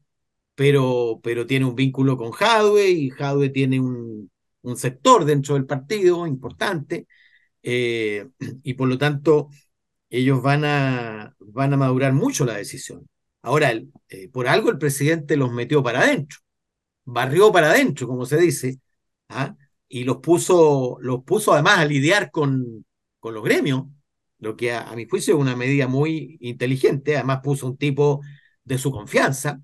pero, 0.56 1.20
pero 1.24 1.46
tiene 1.48 1.66
un 1.66 1.76
vínculo 1.76 2.18
con 2.18 2.32
Jadwe 2.32 2.90
y 2.90 3.10
Jadwe 3.10 3.50
tiene 3.50 3.80
un, 3.80 4.32
un 4.62 4.78
sector 4.78 5.26
dentro 5.26 5.56
del 5.56 5.66
partido 5.66 6.28
importante 6.28 7.08
eh, 7.64 8.30
y 8.64 8.74
por 8.76 8.88
lo 8.90 8.98
tanto 8.98 9.50
ellos 10.10 10.42
van 10.42 10.66
a, 10.66 11.36
van 11.40 11.74
a 11.74 11.78
madurar 11.78 12.14
mucho 12.14 12.46
la 12.46 12.56
decisión. 12.58 13.08
Ahora, 13.42 13.72
eh, 14.10 14.30
por 14.30 14.48
algo 14.48 14.70
el 14.70 14.78
presidente 14.78 15.38
los 15.38 15.52
metió 15.52 15.84
para 15.84 16.02
adentro, 16.02 16.40
barrió 17.06 17.52
para 17.52 17.72
adentro, 17.72 18.08
como 18.08 18.26
se 18.26 18.38
dice, 18.38 18.80
¿ah? 19.30 19.56
y 19.88 20.04
los 20.06 20.18
puso, 20.18 20.98
los 21.02 21.24
puso 21.24 21.54
además 21.54 21.80
a 21.80 21.86
lidiar 21.86 22.32
con, 22.32 22.86
con 23.20 23.34
los 23.34 23.44
gremios, 23.44 23.86
lo 24.44 24.56
que 24.58 24.74
a, 24.74 24.94
mi 24.96 25.08
juicio 25.08 25.36
es 25.36 25.42
una 25.42 25.56
medida 25.56 25.88
muy 25.88 26.38
inteligente. 26.42 27.16
Además, 27.16 27.40
puso 27.44 27.68
un 27.68 27.78
tipo 27.78 28.22
de 28.64 28.78
su 28.78 28.92
confianza, 28.92 29.62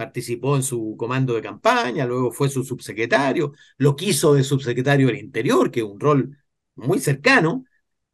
participó 0.00 0.56
en 0.56 0.62
su 0.62 0.96
comando 0.98 1.34
de 1.34 1.42
campaña, 1.42 2.06
luego 2.06 2.32
fue 2.32 2.48
su 2.48 2.64
subsecretario, 2.64 3.52
lo 3.76 3.96
quiso 3.96 4.32
de 4.32 4.42
subsecretario 4.42 5.08
del 5.08 5.18
Interior, 5.18 5.70
que 5.70 5.80
es 5.80 5.86
un 5.86 6.00
rol 6.00 6.38
muy 6.74 7.00
cercano, 7.00 7.64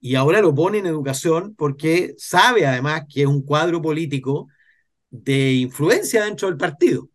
y 0.01 0.17
ahora 0.17 0.41
lo 0.41 0.53
pone 0.53 0.79
en 0.79 0.87
educación 0.87 1.55
porque 1.57 2.15
sabe 2.19 2.67
además 2.67 3.05
que 3.09 3.23
es 3.23 3.29
un 3.29 3.43
cuadro 3.43 3.81
político 3.81 4.49
de 5.11 5.53
influencia 5.55 6.25
dentro 6.25 6.49
del 6.49 6.57
partido, 6.57 7.09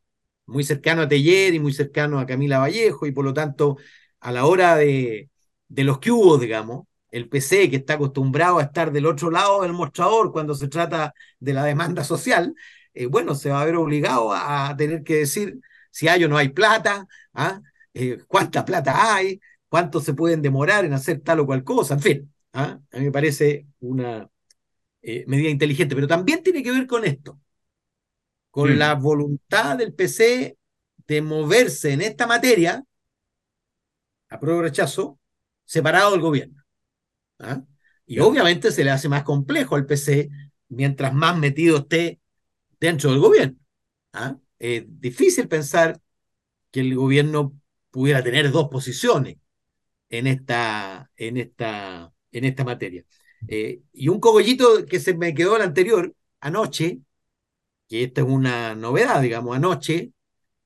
muy 0.46 0.64
cercano 0.64 1.02
a 1.02 1.08
Teller 1.10 1.54
y 1.54 1.60
muy 1.60 1.74
cercano 1.74 2.18
a 2.20 2.26
Camila 2.26 2.60
Vallejo, 2.60 3.06
y 3.06 3.12
por 3.12 3.26
lo 3.26 3.34
tanto, 3.34 3.78
a 4.22 4.32
la 4.32 4.46
hora 4.46 4.78
de, 4.78 5.30
los 5.68 6.00
que 6.00 6.12
hubo, 6.12 6.38
digamos, 6.38 6.86
el 7.10 7.28
PC, 7.28 7.70
que 7.70 7.76
está 7.78 7.96
acostumbrado 7.96 8.60
a 8.60 8.64
estar 8.64 8.94
del 8.94 9.06
otro 9.06 9.32
lado 9.32 9.64
del 9.64 9.74
mostrador 9.74 10.32
cuando 10.32 10.56
se 10.56 10.70
trata 10.70 11.14
de 11.40 11.54
la 11.54 11.66
demanda 11.66 12.06
social, 12.06 12.56
eh, 12.94 13.06
bueno, 13.08 13.36
se 13.36 13.50
va 13.50 13.62
a 13.62 13.66
ver 13.66 13.76
obligado 13.76 14.34
a, 14.34 14.76
tener 14.78 15.04
que 15.04 15.18
decir 15.18 15.60
si 15.92 16.08
hay 16.08 16.24
o 16.24 16.30
no 16.30 16.38
hay 16.38 16.50
plata, 16.50 17.08
¿ah? 17.34 17.62
Eh, 17.94 18.20
cuánta 18.28 18.64
plata 18.66 19.16
hay, 19.16 19.40
cuánto 19.70 20.00
se 20.00 20.14
pueden 20.14 20.42
demorar 20.42 20.86
en 20.86 20.94
hacer 20.94 21.22
tal 21.22 21.42
o 21.42 21.46
cual 21.46 21.64
cosa, 21.64 21.96
en 21.96 22.02
fin. 22.02 22.34
¿ah? 22.54 22.80
A 22.92 22.98
mí 22.98 23.06
me 23.06 23.12
parece 23.12 23.68
una 23.80 24.30
eh, 25.02 25.26
medida 25.28 25.50
inteligente, 25.50 25.96
pero 25.96 26.08
también 26.08 26.44
tiene 26.44 26.64
que 26.64 26.72
ver 26.72 26.88
con 26.88 27.06
esto 27.06 27.40
con 28.52 28.78
la 28.78 28.96
voluntad 28.96 29.78
del 29.78 29.94
PC 29.94 30.58
de 31.08 31.22
moverse 31.22 31.94
en 31.94 32.02
esta 32.02 32.28
materia, 32.28 32.84
apruebo 34.30 34.62
rechazo, 34.62 35.18
separado 35.66 36.12
del 36.12 36.22
gobierno. 36.22 36.62
¿ah? 37.40 37.64
Y 38.06 38.20
obviamente 38.20 38.72
se 38.72 38.84
le 38.84 38.92
hace 38.92 39.08
más 39.08 39.24
complejo 39.24 39.76
al 39.76 39.86
PC 39.86 40.30
mientras 40.68 41.14
más 41.14 41.38
metido 41.38 41.80
esté 41.80 42.20
dentro 42.82 43.12
del 43.12 43.20
gobierno. 43.22 43.58
¿ah? 44.14 44.38
Es 44.60 44.84
difícil 45.00 45.48
pensar 45.48 46.02
que 46.72 46.82
el 46.82 46.96
gobierno 46.96 47.54
pudiera 47.92 48.24
tener 48.24 48.52
dos 48.52 48.70
posiciones 48.70 49.38
en 50.10 50.28
esta, 50.28 51.10
en 51.16 51.38
esta, 51.38 52.14
en 52.32 52.46
esta 52.46 52.64
materia. 52.66 53.06
Eh, 53.48 53.82
y 53.94 54.08
un 54.10 54.20
cogollito 54.20 54.86
que 54.86 55.00
se 55.00 55.14
me 55.16 55.34
quedó 55.34 55.56
el 55.56 55.64
anterior, 55.64 56.14
anoche, 56.42 57.00
que 57.88 58.04
esta 58.04 58.22
es 58.22 58.28
una 58.28 58.76
novedad, 58.76 59.22
digamos, 59.22 59.56
anoche, 59.56 60.12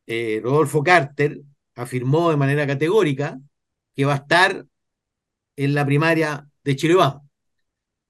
eh, 0.08 0.40
Rodolfo 0.44 0.84
Carter 0.84 1.42
afirmó 1.76 2.30
de 2.32 2.38
manera 2.38 2.68
categórica 2.68 3.40
que 3.96 4.06
va 4.06 4.14
a 4.14 4.18
estar 4.18 4.66
en 5.56 5.74
la 5.74 5.86
primaria 5.86 6.48
de 6.64 6.76
Chile 6.76 6.96
Vamos. 6.96 7.24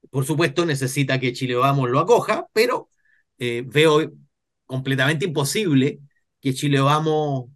Por 0.10 0.26
supuesto, 0.26 0.66
necesita 0.66 1.20
que 1.20 1.34
Chile 1.34 1.56
Vamos 1.56 1.90
lo 1.90 2.00
acoja, 2.00 2.48
pero 2.54 2.90
eh, 3.38 3.64
veo 3.66 4.12
completamente 4.66 5.26
imposible 5.26 6.00
que 6.42 6.54
Chile 6.54 6.80
Vamos 6.80 7.50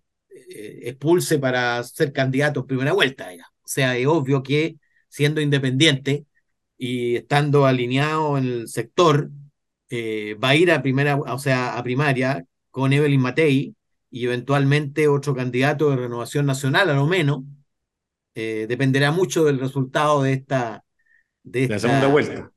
expulse 0.51 1.37
para 1.37 1.83
ser 1.83 2.11
candidato 2.11 2.61
en 2.61 2.65
primera 2.65 2.93
vuelta. 2.93 3.29
O 3.61 3.67
sea, 3.67 3.95
es 3.97 4.07
obvio 4.07 4.41
que 4.41 4.77
siendo 5.07 5.41
independiente, 5.41 6.25
y 6.79 7.17
estando 7.17 7.65
alineado 7.65 8.37
en 8.37 8.45
el 8.45 8.67
sector, 8.69 9.29
eh, 9.89 10.35
va 10.41 10.49
a 10.49 10.55
ir 10.55 10.71
a 10.71 10.81
primera, 10.81 11.17
o 11.17 11.37
sea, 11.37 11.77
a 11.77 11.83
primaria 11.83 12.45
con 12.71 12.93
Evelyn 12.93 13.19
Matei 13.19 13.75
y 14.09 14.25
eventualmente 14.25 15.09
otro 15.09 15.35
candidato 15.35 15.89
de 15.89 15.97
renovación 15.97 16.45
nacional, 16.45 16.89
a 16.89 16.93
lo 16.93 17.05
menos. 17.05 17.43
Eh, 18.33 18.65
dependerá 18.69 19.11
mucho 19.11 19.43
del 19.43 19.59
resultado 19.59 20.23
de 20.23 20.33
esta, 20.33 20.85
de 21.43 21.63
esta 21.63 21.73
la 21.73 21.79
segunda 21.79 22.07
vuelta. 22.07 22.51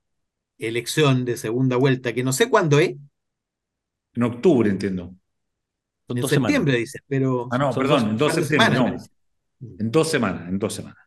elección 0.57 1.25
de 1.25 1.37
segunda 1.37 1.77
vuelta, 1.77 2.13
que 2.13 2.23
no 2.23 2.33
sé 2.33 2.49
cuándo 2.49 2.79
es. 2.79 2.95
En 4.15 4.23
octubre, 4.23 4.69
entiendo. 4.69 5.15
en 6.09 6.29
septiembre, 6.29 6.79
dices, 6.79 7.03
pero. 7.07 7.49
Ah, 7.51 7.59
no, 7.59 7.73
perdón, 7.73 8.11
en 8.11 8.17
dos 8.17 8.35
septiembre, 8.35 8.71
no. 8.75 8.97
En 9.79 9.91
dos 9.91 10.11
semanas, 10.11 10.49
en 10.49 10.59
dos 10.59 10.75
semanas. 10.75 11.03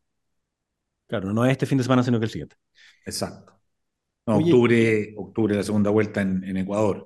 Claro, 1.08 1.34
no 1.34 1.46
es 1.46 1.52
este 1.52 1.66
fin 1.66 1.78
de 1.78 1.84
semana, 1.84 2.04
sino 2.04 2.20
que 2.20 2.26
el 2.26 2.32
siguiente. 2.32 2.56
Exacto. 3.06 3.54
octubre, 4.26 5.14
octubre, 5.18 5.56
la 5.56 5.64
segunda 5.64 5.92
vuelta 5.92 6.22
en, 6.22 6.58
Ecuador. 6.58 7.06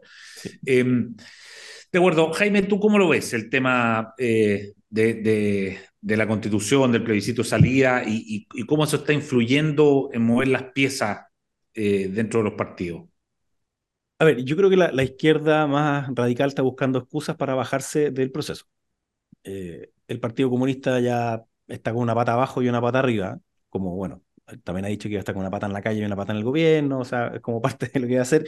Em, 0.66 1.16
de 1.92 2.00
acuerdo, 2.00 2.32
Jaime, 2.32 2.62
¿tú 2.64 2.80
cómo 2.80 2.98
lo 2.98 3.10
ves 3.10 3.34
el 3.34 3.50
tema 3.50 4.14
eh, 4.18 4.74
de, 4.90 5.80
la 6.02 6.28
constitución, 6.28 6.92
del 6.92 7.04
plebiscito 7.04 7.44
salida 7.44 8.04
y, 8.06 8.48
cómo 8.66 8.86
eso 8.86 8.98
está 8.98 9.12
influyendo 9.12 10.10
en 10.14 10.22
mover 10.22 10.48
las 10.48 10.64
piezas 10.72 11.26
eh, 11.74 12.08
dentro 12.10 12.40
de 12.40 12.44
los 12.46 12.54
partidos? 12.54 13.09
A 14.20 14.26
ver, 14.26 14.44
yo 14.44 14.56
creo 14.58 14.70
que 14.70 14.76
la, 14.76 15.04
izquierda 15.04 15.66
más 15.66 16.10
radical 16.14 16.50
está 16.50 16.62
buscando 16.62 17.00
excusas 17.00 17.38
para 17.38 17.56
bajarse 17.56 18.12
del 18.12 18.32
proceso. 18.32 18.66
Eh, 19.44 19.92
el 20.08 20.20
Partido 20.20 20.50
Comunista 20.50 21.00
ya 21.00 21.44
está 21.68 21.94
con 21.94 22.02
una 22.04 22.16
pata 22.16 22.34
abajo 22.34 22.62
y 22.62 22.70
una 22.70 22.82
pata 22.82 23.00
arriba, 23.00 23.40
como, 23.70 23.96
bueno, 23.96 24.24
también 24.64 24.86
ha 24.86 24.90
dicho 24.90 25.04
que 25.04 25.14
iba 25.14 25.20
a 25.20 25.22
estar 25.22 25.36
con 25.36 25.42
una 25.42 25.52
pata 25.52 25.68
en 25.68 25.74
la 25.74 25.82
calle 25.82 26.02
y 26.02 26.06
una 26.06 26.16
pata 26.16 26.34
en 26.34 26.40
el 26.40 26.44
gobierno, 26.44 27.00
o 27.00 27.06
sea, 27.06 27.28
es 27.36 27.42
como 27.42 27.62
parte 27.62 27.88
de 27.94 28.00
lo 28.00 28.08
que 28.08 28.16
va 28.16 28.20
a 28.22 28.24
hacer. 28.24 28.48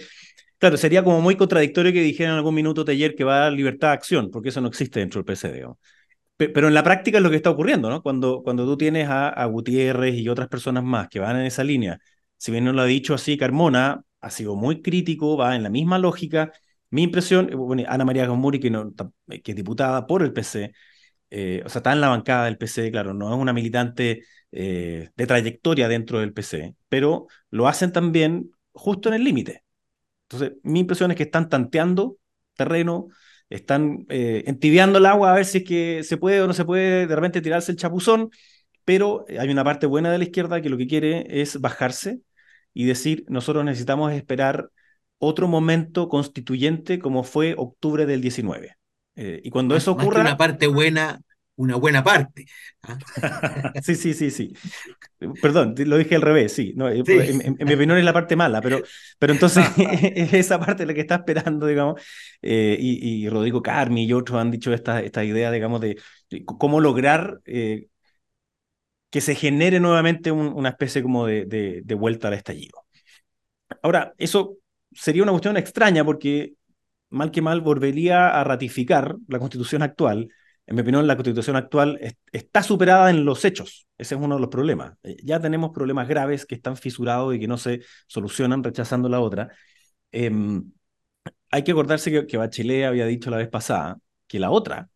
Claro, 0.58 0.78
sería 0.78 1.04
como 1.04 1.22
muy 1.22 1.36
contradictorio 1.38 1.94
que 1.94 2.02
dijeran 2.02 2.34
en 2.34 2.38
algún 2.38 2.56
minuto 2.56 2.84
de 2.84 2.94
ayer 2.94 3.16
que 3.16 3.24
va 3.24 3.38
a 3.38 3.40
dar 3.42 3.54
libertad 3.54 3.90
de 3.90 3.94
acción, 3.94 4.30
porque 4.32 4.50
eso 4.50 4.62
no 4.62 4.68
existe 4.68 5.00
dentro 5.00 5.24
del 5.24 5.26
PCD. 5.26 5.66
Pero 6.38 6.68
en 6.68 6.74
la 6.74 6.84
práctica 6.84 7.18
es 7.18 7.24
lo 7.24 7.30
que 7.30 7.36
está 7.38 7.50
ocurriendo, 7.52 7.90
¿no? 7.90 8.02
Cuando, 8.02 8.42
cuando 8.44 8.66
tú 8.66 8.78
tienes 8.78 9.08
a, 9.10 9.46
Gutiérrez 9.46 10.16
y 10.16 10.28
otras 10.30 10.48
personas 10.50 10.84
más 10.84 11.08
que 11.10 11.20
van 11.20 11.38
en 11.38 11.46
esa 11.46 11.64
línea, 11.64 12.00
si 12.38 12.52
bien 12.52 12.66
no 12.66 12.74
lo 12.74 12.82
ha 12.82 12.86
dicho 12.86 13.14
así 13.14 13.38
Carmona, 13.38 14.04
ha 14.22 14.30
sido 14.30 14.56
muy 14.56 14.82
crítico, 14.82 15.38
va 15.38 15.56
en 15.56 15.64
la 15.64 15.70
misma 15.70 16.00
lógica. 16.00 16.52
Mi 16.90 17.04
impresión, 17.04 17.50
eh, 17.52 17.56
bueno, 17.56 17.84
Ana 17.88 18.06
María 18.06 18.28
Gomuri, 18.28 18.60
que, 18.60 18.70
no, 18.70 18.94
que 19.28 19.52
es 19.52 19.56
diputada 19.56 20.08
por 20.08 20.24
el 20.24 20.34
PC, 20.34 20.74
eh, 21.32 21.64
o 21.66 21.70
sea, 21.70 21.80
está 21.80 21.94
en 21.94 22.02
la 22.02 22.10
bancada 22.10 22.46
del 22.46 22.58
PC, 22.58 22.92
claro, 22.92 23.14
no 23.14 23.34
es 23.34 23.40
una 23.40 23.54
militante 23.54 24.26
eh, 24.52 25.10
de 25.16 25.28
trayectoria 25.28 25.88
dentro 25.88 26.20
del 26.20 26.34
PC, 26.34 26.76
pero 26.90 27.28
lo 27.50 27.68
hacen 27.70 27.94
también 27.94 28.52
justo 28.74 29.10
en 29.10 29.16
el 29.16 29.24
límite. 29.24 29.64
Entonces, 30.24 30.58
mi 30.64 30.82
impresión 30.82 31.12
es 31.12 31.18
que 31.18 31.24
están 31.24 31.50
tanteando 31.50 32.18
terreno, 32.56 33.08
están 33.50 34.06
eh, 34.10 34.44
entibiando 34.48 35.00
el 35.00 35.06
agua 35.06 35.32
a 35.32 35.36
ver 35.36 35.46
si 35.46 35.60
es 35.60 35.64
que 35.64 36.04
se 36.04 36.18
puede 36.18 36.42
o 36.42 36.48
no 36.48 36.54
se 36.54 36.66
puede 36.66 37.08
de 37.08 37.16
repente 37.16 37.42
tirarse 37.42 37.72
el 37.72 37.78
chapuzón, 37.78 38.30
pero 38.86 39.26
hay 39.40 39.50
una 39.50 39.64
parte 39.64 39.88
buena 39.88 40.12
de 40.12 40.18
la 40.18 40.24
izquierda 40.26 40.62
que 40.62 40.70
lo 40.70 40.78
que 40.78 40.88
quiere 40.88 41.42
es 41.42 41.60
bajarse 41.62 42.22
y 42.74 42.86
decir, 42.86 43.26
nosotros 43.28 43.66
necesitamos 43.66 44.14
esperar 44.14 44.70
otro 45.18 45.48
momento 45.48 46.10
constituyente 46.10 47.00
como 47.00 47.24
fue 47.24 47.54
octubre 47.58 48.06
del 48.06 48.22
19. 48.22 48.76
Eh, 49.16 49.42
y 49.44 49.50
cuando 49.50 49.76
eso 49.76 49.92
ocurra... 49.92 50.22
una 50.22 50.38
parte 50.38 50.68
buena, 50.68 51.22
una 51.56 51.76
buena 51.76 52.04
parte. 52.04 52.46
¿ah? 52.84 52.98
sí, 53.84 53.96
sí, 53.96 54.14
sí, 54.14 54.32
sí. 54.32 54.54
Perdón, 55.42 55.76
lo 55.78 55.98
dije 55.98 56.16
al 56.16 56.24
revés, 56.24 56.54
sí. 56.54 56.74
No, 56.76 56.90
eh, 56.90 57.04
En, 57.08 57.58
mi 57.60 57.74
opinión 57.74 57.98
es 57.98 58.04
la 58.04 58.14
parte 58.14 58.36
mala, 58.36 58.62
pero, 58.62 58.82
pero 59.20 59.34
entonces 59.34 59.66
es 59.78 60.34
esa 60.34 60.60
parte 60.60 60.86
la 60.86 60.94
que 60.94 61.02
está 61.02 61.16
esperando, 61.16 61.68
digamos. 61.68 62.02
Eh, 62.42 62.78
y, 62.80 63.30
Rodrigo 63.30 63.62
Carmi 63.62 64.06
y 64.06 64.14
otros 64.14 64.42
han 64.42 64.50
dicho 64.50 64.74
esta, 64.74 65.02
esta 65.02 65.24
idea, 65.24 65.52
digamos, 65.52 65.82
de, 65.82 65.98
cómo 66.46 66.80
lograr 66.80 67.42
que 69.12 69.22
se 69.22 69.36
genere 69.36 69.80
nuevamente 69.80 70.32
una 70.32 70.70
especie 70.70 71.04
como 71.04 71.28
de, 71.28 71.46
de, 71.46 71.82
de 71.84 71.96
vuelta 71.96 72.30
al 72.30 72.34
estallido. 72.34 72.86
Ahora, 73.84 74.14
eso 74.18 74.58
sería 74.92 75.24
una 75.24 75.32
cuestión 75.32 75.58
extraña 75.58 76.04
porque 76.04 76.54
mal 77.10 77.30
que 77.30 77.42
mal 77.44 77.62
volvería 77.62 78.30
a 78.30 78.44
ratificar 78.44 79.16
la 79.28 79.38
constitución 79.38 79.84
actual 79.84 80.30
en 80.72 80.76
mi 80.76 80.82
opinión, 80.84 81.06
la 81.08 81.16
constitución 81.16 81.56
actual 81.58 82.00
está 82.32 82.64
superada 82.64 83.10
en 83.10 83.26
los 83.26 83.44
hechos. 83.46 83.88
Ese 83.98 84.16
es 84.16 84.22
uno 84.22 84.36
de 84.36 84.42
los 84.42 84.50
problemas. 84.50 84.94
Eh, 85.04 85.18
ya 85.24 85.40
tenemos 85.40 85.72
problemas 85.72 86.08
graves 86.08 86.46
que 86.46 86.56
están 86.56 86.78
fisurados 86.78 87.36
y 87.36 87.40
que 87.40 87.48
no 87.48 87.58
se 87.58 87.82
solucionan 88.08 88.64
rechazando 88.64 89.10
la 89.10 89.20
otra. 89.20 89.50
Em, 90.12 90.72
hay 91.52 91.64
que 91.64 91.72
acordarse 91.72 92.12
que, 92.12 92.28
que 92.28 92.38
Bachelet 92.38 92.86
había 92.86 93.06
dicho 93.06 93.30
la 93.30 93.38
vez 93.38 93.50
pasada 93.50 94.00
que 94.28 94.40
la 94.40 94.52
otra 94.52 94.90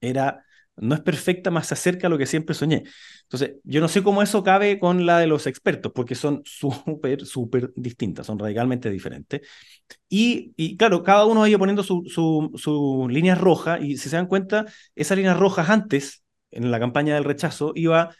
era 0.00 0.44
no 0.76 0.94
es 0.94 1.00
perfecta, 1.00 1.50
más 1.50 1.68
se 1.68 1.74
acerca 1.74 2.06
a 2.06 2.10
lo 2.10 2.18
que 2.18 2.26
siempre 2.26 2.54
soñé. 2.54 2.84
Entonces, 3.22 3.56
yo 3.64 3.80
no 3.80 3.88
sé 3.88 4.02
cómo 4.02 4.22
eso 4.22 4.42
cabe 4.42 4.78
con 4.78 5.06
la 5.06 5.18
de 5.18 5.26
los 5.26 5.46
expertos, 5.46 5.92
porque 5.94 6.14
son 6.14 6.42
súper, 6.46 7.24
súper 7.26 7.72
distintas, 7.76 8.26
son 8.26 8.38
radicalmente 8.38 8.90
diferentes. 8.90 9.42
Y, 10.08 10.52
y, 10.56 10.76
claro, 10.76 11.02
cada 11.02 11.26
uno 11.26 11.46
iba 11.46 11.58
poniendo 11.58 11.82
su, 11.82 12.04
su, 12.06 12.52
su 12.56 13.08
línea 13.10 13.34
roja, 13.34 13.78
y 13.80 13.96
si 13.96 14.08
se 14.08 14.16
dan 14.16 14.26
cuenta, 14.26 14.66
esas 14.94 15.16
líneas 15.16 15.38
rojas 15.38 15.70
antes, 15.70 16.24
en 16.50 16.70
la 16.70 16.78
campaña 16.80 17.14
del 17.14 17.24
rechazo, 17.24 17.72
iba 17.74 18.14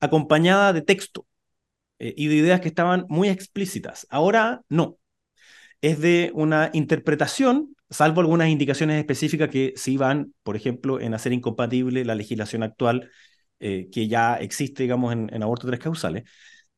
acompañada 0.00 0.72
de 0.72 0.82
texto 0.82 1.26
eh, 1.98 2.14
y 2.16 2.28
de 2.28 2.36
ideas 2.36 2.60
que 2.60 2.68
estaban 2.68 3.06
muy 3.08 3.28
explícitas. 3.28 4.06
Ahora 4.10 4.62
no. 4.68 4.98
Es 5.80 6.00
de 6.00 6.30
una 6.34 6.70
interpretación 6.74 7.76
salvo 7.90 8.20
algunas 8.20 8.48
indicaciones 8.48 8.98
específicas 8.98 9.48
que 9.50 9.74
sí 9.76 9.96
van, 9.96 10.34
por 10.42 10.56
ejemplo, 10.56 11.00
en 11.00 11.14
hacer 11.14 11.32
incompatible 11.32 12.04
la 12.04 12.14
legislación 12.14 12.62
actual 12.62 13.10
eh, 13.58 13.88
que 13.92 14.08
ya 14.08 14.36
existe, 14.36 14.84
digamos, 14.84 15.12
en, 15.12 15.42
aborto 15.42 15.66
tres 15.66 15.80
causales. 15.80 16.24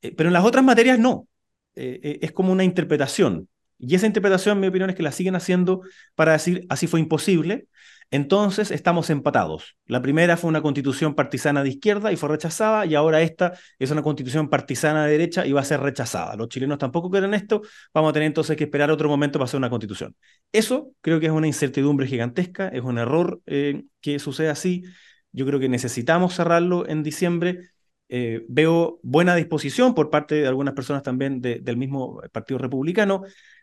Eh, 0.00 0.12
pero 0.16 0.28
en 0.28 0.32
las 0.32 0.44
otras 0.44 0.64
materias 0.64 0.98
no. 0.98 1.28
Eh, 1.74 2.18
es 2.22 2.32
como 2.32 2.52
una 2.52 2.64
interpretación. 2.64 3.48
Y 3.84 3.96
esa 3.96 4.06
interpretación, 4.06 4.56
en 4.56 4.60
mi 4.60 4.66
opinión, 4.68 4.90
es 4.90 4.96
que 4.96 5.02
la 5.02 5.10
siguen 5.10 5.34
haciendo 5.34 5.82
para 6.14 6.32
decir 6.32 6.66
así 6.68 6.86
fue 6.86 7.00
imposible, 7.00 7.66
entonces 8.12 8.70
estamos 8.70 9.10
empatados. 9.10 9.76
La 9.86 10.02
primera 10.02 10.36
fue 10.36 10.48
una 10.48 10.62
constitución 10.62 11.14
partisana 11.14 11.62
de 11.64 11.70
izquierda 11.70 12.12
y 12.12 12.16
fue 12.16 12.28
rechazada, 12.28 12.86
y 12.86 12.94
ahora 12.94 13.22
esta 13.22 13.54
es 13.78 13.90
una 13.90 14.02
constitución 14.02 14.48
partisana 14.50 15.06
de 15.06 15.12
derecha 15.12 15.46
y 15.46 15.52
va 15.52 15.62
a 15.62 15.64
ser 15.64 15.80
rechazada. 15.80 16.36
Los 16.36 16.48
chilenos 16.48 16.78
tampoco 16.78 17.10
quieren 17.10 17.34
esto, 17.34 17.62
vamos 17.92 18.10
a 18.10 18.12
tener 18.12 18.26
entonces 18.26 18.56
que 18.56 18.64
esperar 18.64 18.90
otro 18.90 19.08
momento 19.08 19.38
para 19.38 19.46
hacer 19.46 19.58
una 19.58 19.70
constitución. 19.70 20.14
Eso 20.52 20.92
creo 21.00 21.18
que 21.20 21.26
es 21.26 21.32
una 21.32 21.46
incertidumbre 21.48 22.06
gigantesca, 22.06 22.68
es 22.68 22.82
un 22.82 22.98
error 22.98 23.40
eh, 23.46 23.82
que 24.00 24.18
suceda 24.18 24.52
así. 24.52 24.84
Yo 25.32 25.46
creo 25.46 25.58
que 25.58 25.68
necesitamos 25.70 26.34
cerrarlo 26.34 26.86
en 26.86 27.02
diciembre. 27.02 27.70
Eh, 28.10 28.44
veo 28.46 29.00
buena 29.02 29.34
disposición 29.34 29.94
por 29.94 30.10
parte 30.10 30.34
de 30.34 30.46
algunas 30.46 30.74
personas 30.74 31.02
también 31.02 31.40
del 31.40 31.76
mismo 31.78 32.20
Partido 32.30 32.58
Republicano 32.58 33.22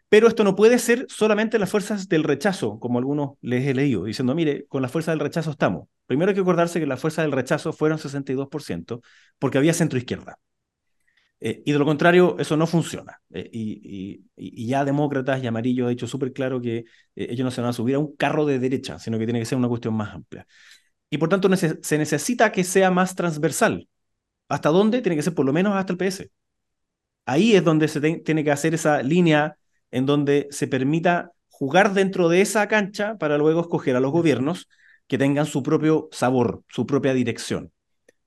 pero 0.10 0.28
esto 0.28 0.44
no 0.44 0.56
puede 0.56 0.80
ser 0.80 1.06
solamente 1.08 1.60
las 1.60 1.70
fuerzas 1.70 2.10
del 2.10 2.24
rechazo, 2.24 2.80
como 2.80 2.98
algunos 2.98 3.32
les 3.42 3.66
he 3.68 3.76
leído, 3.76 4.06
diciendo, 4.06 4.34
mire, 4.36 4.66
con 4.68 4.82
las 4.82 4.92
fuerzas 4.92 5.14
del 5.14 5.20
rechazo 5.20 5.52
estamos. 5.52 5.88
Primero 6.08 6.30
hay 6.30 6.36
que 6.36 6.42
acordarse 6.42 6.80
que 6.80 6.88
las 6.88 7.00
fuerzas 7.00 7.26
del 7.26 7.32
rechazo 7.32 7.74
fueron 7.74 8.00
62% 8.00 9.02
porque 9.38 9.60
había 9.60 9.74
centro-izquierda. 9.74 10.40
Eh, 11.42 11.62
y 11.66 11.72
de 11.72 11.80
lo 11.80 11.86
contrario, 11.86 12.36
eso 12.40 12.58
no 12.58 12.68
funciona. 12.68 13.22
Eh, 13.30 13.50
y, 13.54 14.68
ya 14.68 14.84
demócratas 14.84 15.42
y 15.44 15.48
amarillos 15.48 15.86
han 15.86 15.92
dicho 15.92 16.08
súper 16.08 16.34
claro 16.34 16.60
que 16.62 16.78
eh, 16.80 16.86
ellos 17.16 17.46
no 17.46 17.52
se 17.52 17.62
van 17.62 17.70
a 17.70 17.74
subir 17.74 17.96
a 17.96 18.00
un 18.00 18.16
carro 18.16 18.46
de 18.46 18.60
derecha, 18.60 19.00
sino 19.00 19.18
que 19.20 19.26
tiene 19.26 19.40
que 19.40 19.46
ser 19.46 19.58
una 19.58 19.70
cuestión 19.70 19.94
más 19.94 20.14
amplia. 20.14 20.46
Y 21.10 21.18
por 21.18 21.30
tanto 21.30 21.50
se 21.56 21.98
necesita 21.98 22.52
que 22.52 22.64
sea 22.64 22.92
más 22.92 23.16
transversal. 23.16 23.88
¿Hasta 24.50 24.70
dónde? 24.70 25.02
Tiene 25.02 25.16
que 25.16 25.24
ser 25.24 25.34
por 25.36 25.46
lo 25.46 25.54
menos 25.54 25.76
hasta 25.76 25.94
el 25.94 25.98
PS 25.98 26.30
ahí 27.30 27.56
es 27.56 27.64
donde 27.64 27.88
se 27.88 28.02
tiene 28.02 28.44
que 28.44 28.52
hacer 28.52 28.74
esa 28.74 29.02
línea 29.04 29.58
en 29.92 30.06
donde 30.06 30.48
se 30.52 30.68
permita 30.68 31.32
jugar 31.50 31.94
dentro 31.94 32.30
de 32.30 32.42
esa 32.42 32.68
cancha 32.68 33.18
para 33.18 33.38
luego 33.38 33.62
escoger 33.62 33.96
a 33.96 34.00
los 34.00 34.12
gobiernos 34.12 34.68
que 35.08 35.18
tengan 35.18 35.46
su 35.46 35.64
propio 35.64 36.08
sabor, 36.12 36.64
su 36.70 36.86
propia 36.86 37.14
dirección. 37.14 37.72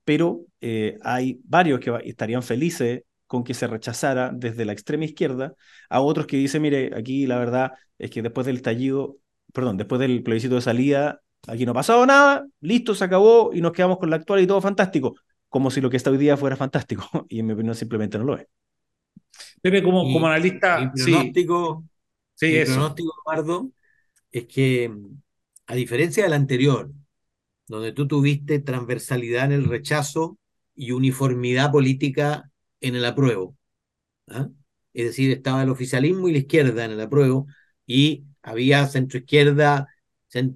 Pero 0.03 0.41
eh, 0.61 0.97
hay 1.01 1.39
varios 1.45 1.79
que 1.79 1.97
estarían 2.05 2.43
felices 2.43 3.03
con 3.25 3.43
que 3.43 3.55
se 3.55 3.65
rechazara 3.65 4.31
desde 4.31 4.65
la 4.65 4.73
extrema 4.73 5.05
izquierda, 5.05 5.55
a 5.89 6.01
otros 6.01 6.27
que 6.27 6.37
dicen, 6.37 6.61
mire, 6.61 6.91
aquí 6.95 7.25
la 7.25 7.39
verdad 7.39 7.71
es 7.97 8.11
que 8.11 8.21
después 8.21 8.45
del 8.45 8.57
estallido, 8.57 9.17
perdón, 9.51 9.77
después 9.77 9.99
del 9.99 10.21
plebiscito 10.21 10.55
de 10.55 10.61
salida, 10.61 11.21
aquí 11.47 11.65
no 11.65 11.71
ha 11.71 11.75
pasado 11.75 12.05
nada, 12.05 12.45
listo, 12.59 12.93
se 12.93 13.03
acabó 13.05 13.51
y 13.51 13.61
nos 13.61 13.71
quedamos 13.71 13.97
con 13.97 14.09
la 14.11 14.17
actual 14.17 14.41
y 14.41 14.47
todo 14.47 14.61
fantástico, 14.61 15.15
como 15.49 15.71
si 15.71 15.81
lo 15.81 15.89
que 15.89 15.97
está 15.97 16.11
hoy 16.11 16.17
día 16.17 16.37
fuera 16.37 16.55
fantástico, 16.55 17.09
y 17.29 17.39
en 17.39 17.47
mi 17.47 17.53
opinión 17.53 17.73
simplemente 17.73 18.19
no 18.19 18.25
lo 18.25 18.37
es. 18.37 18.45
Pepe, 19.61 19.83
como, 19.83 20.03
como 20.11 20.27
analista... 20.27 20.79
Mi 20.79 21.03
pronóstico, 21.03 21.83
sí. 22.35 22.47
mi 22.47 22.65
pronóstico, 22.65 23.13
Eduardo, 23.25 23.71
es 24.31 24.45
que 24.47 24.91
a 25.67 25.75
diferencia 25.75 26.23
del 26.23 26.33
anterior, 26.33 26.91
donde 27.67 27.91
tú 27.91 28.07
tuviste 28.07 28.59
transversalidad 28.59 29.45
en 29.45 29.53
el 29.53 29.65
rechazo 29.65 30.37
y 30.75 30.91
uniformidad 30.91 31.71
política 31.71 32.51
en 32.81 32.95
el 32.95 33.05
apruebo. 33.05 33.55
¿ah? 34.27 34.49
Es 34.93 35.05
decir, 35.05 35.31
estaba 35.31 35.63
el 35.63 35.69
oficialismo 35.69 36.27
y 36.27 36.33
la 36.33 36.39
izquierda 36.39 36.85
en 36.85 36.91
el 36.91 37.01
apruebo 37.01 37.47
y 37.85 38.25
había 38.41 38.85
centro-izquierda, 38.87 39.87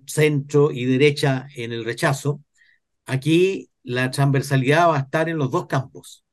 centro 0.06 0.72
y 0.72 0.86
derecha 0.86 1.48
en 1.56 1.72
el 1.72 1.86
rechazo. 1.86 2.42
Aquí 3.06 3.70
la 3.84 4.12
transversalidad 4.12 4.90
va 4.90 4.98
a 4.98 5.02
estar 5.02 5.30
en 5.30 5.38
los 5.38 5.52
dos 5.52 5.68
campos, 5.68 6.24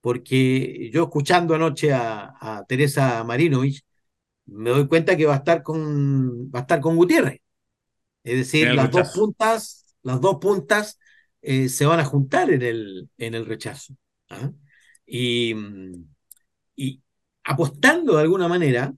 porque 0.00 0.90
yo 0.92 1.04
escuchando 1.04 1.54
anoche 1.54 1.92
a, 1.92 2.64
Teresa 2.68 3.22
Marinovich, 3.24 3.84
me 4.46 4.70
doy 4.70 4.88
cuenta 4.88 5.16
que 5.16 5.26
va 5.26 5.34
a 5.34 5.38
estar 5.38 5.62
con, 5.62 6.50
va 6.50 6.60
a 6.60 6.62
estar 6.62 6.80
con 6.80 6.96
Gutiérrez. 6.96 7.40
Es 8.24 8.36
decir, 8.36 8.72
las 8.74 8.90
dos 8.90 9.12
puntas, 9.14 9.96
las 10.02 10.20
dos 10.20 10.36
puntas 10.40 10.98
eh, 11.42 11.68
se 11.68 11.86
van 11.86 12.00
a 12.00 12.04
juntar 12.04 12.50
en 12.50 12.62
el, 12.62 13.10
en 13.18 13.34
el 13.34 13.46
rechazo. 13.46 13.94
¿ah? 14.28 14.50
Y, 15.06 15.54
y, 16.76 17.02
apostando 17.44 18.16
de 18.16 18.22
alguna 18.22 18.48
manera, 18.48 18.94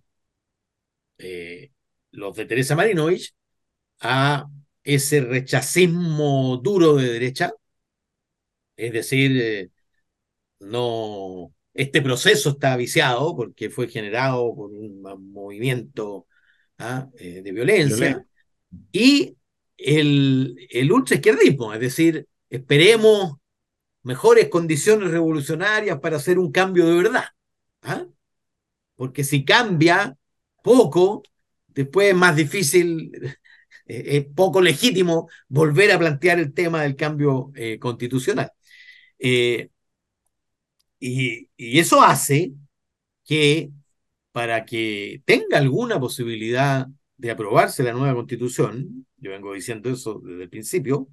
eh, 1.19 1.71
los 2.11 2.37
de 2.37 2.47
Teresa 2.47 2.77
Marinovich, 2.77 3.35
a 4.01 4.47
ese 4.85 5.21
rechazismo 5.21 6.59
duro 6.59 6.97
de 6.97 7.13
derecha, 7.13 7.53
es 8.77 8.93
decir, 8.93 9.41
eh, 9.41 9.71
no, 10.63 11.53
este 11.75 12.03
proceso 12.03 12.51
está 12.51 12.77
viciado 12.77 13.37
porque 13.37 13.71
fue 13.71 13.89
generado 13.89 14.55
por 14.55 14.71
un 14.71 15.03
movimiento 15.33 16.27
¿ah? 16.79 17.09
de 17.15 17.53
violencia 17.53 18.25
y 18.91 19.37
el, 19.77 20.57
el 20.71 20.93
ultraizquierdismo, 20.93 21.75
es 21.75 21.81
decir, 21.81 22.27
esperemos 22.51 23.35
mejores 24.03 24.49
condiciones 24.49 25.11
revolucionarias 25.11 26.01
para 26.01 26.17
hacer 26.17 26.39
un 26.39 26.53
cambio 26.53 26.87
de 26.87 26.95
verdad. 26.95 27.25
¿ah? 27.83 28.07
Porque 28.97 29.25
si 29.25 29.45
cambia 29.45 30.17
poco, 30.63 31.23
después 31.69 32.11
es 32.11 32.17
más 32.17 32.37
difícil, 32.37 33.13
eh, 33.87 34.05
es 34.07 34.25
poco 34.27 34.61
legítimo 34.61 35.29
volver 35.49 35.93
a 35.93 35.99
plantear 35.99 36.39
el 36.39 36.53
tema 36.53 36.83
del 36.83 36.97
cambio 36.97 37.53
eh, 37.55 37.79
constitucional. 37.79 38.53
Eh, 39.19 39.71
y, 41.03 41.79
eso 41.79 42.03
hace 42.03 42.53
que 43.25 43.71
para 44.33 44.65
que 44.65 45.23
tenga 45.25 45.59
alguna 45.59 46.01
posibilidad 46.01 46.87
de 47.17 47.31
aprobarse 47.31 47.83
la 47.83 47.93
nueva 47.93 48.15
constitución, 48.15 49.07
yo 49.19 49.31
vengo 49.33 49.53
diciendo 49.53 49.91
eso 49.91 50.21
desde 50.25 50.45
el 50.45 50.51
principio, 50.51 51.09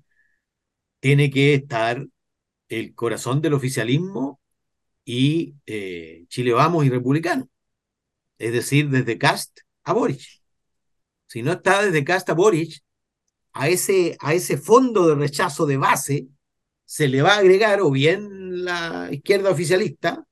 tiene 1.00 1.30
que 1.32 1.56
estar 1.56 2.06
el 2.70 2.94
corazón 2.96 3.42
del 3.42 3.54
oficialismo 3.54 4.40
y 5.06 5.56
eh, 5.66 6.26
Chile 6.30 6.54
Vamos 6.54 6.86
y 6.86 6.90
Republicano. 6.90 7.50
Es 8.38 8.54
decir, 8.54 8.90
desde 8.90 9.18
Cast 9.18 9.60
a 9.84 9.94
Boric. 9.94 10.22
Si 11.28 11.42
no 11.42 11.54
está 11.54 11.84
desde 11.84 12.04
Cast 12.04 12.30
a 12.30 12.34
Boric, 12.34 12.82
a 13.54 13.70
ese, 13.70 14.18
a 14.20 14.34
ese 14.34 14.58
fondo 14.58 15.08
de 15.08 15.16
rechazo 15.16 15.66
de 15.66 15.78
base 15.78 16.28
se 16.90 17.08
le 17.08 17.22
va 17.22 17.36
a 17.36 17.38
agregar 17.38 17.82
o 17.82 17.92
bien 17.92 18.64
la 18.66 19.10
izquierda 19.12 19.52
oficialista 19.52 20.26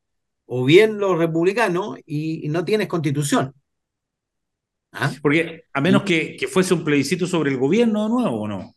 o 0.48 0.66
bien 0.66 0.98
los 0.98 1.16
republicanos 1.16 2.00
y 2.04 2.50
no 2.50 2.66
tienes 2.66 2.88
constitución. 2.88 3.54
¿Ah? 4.92 5.14
Porque 5.22 5.66
a 5.72 5.82
menos 5.82 6.02
que, 6.02 6.36
que, 6.36 6.48
fuese 6.48 6.74
un 6.74 6.84
plebiscito 6.84 7.28
sobre 7.28 7.52
el 7.52 7.58
gobierno 7.58 8.06
de 8.06 8.10
nuevo, 8.10 8.42
¿o 8.42 8.48
no? 8.48 8.76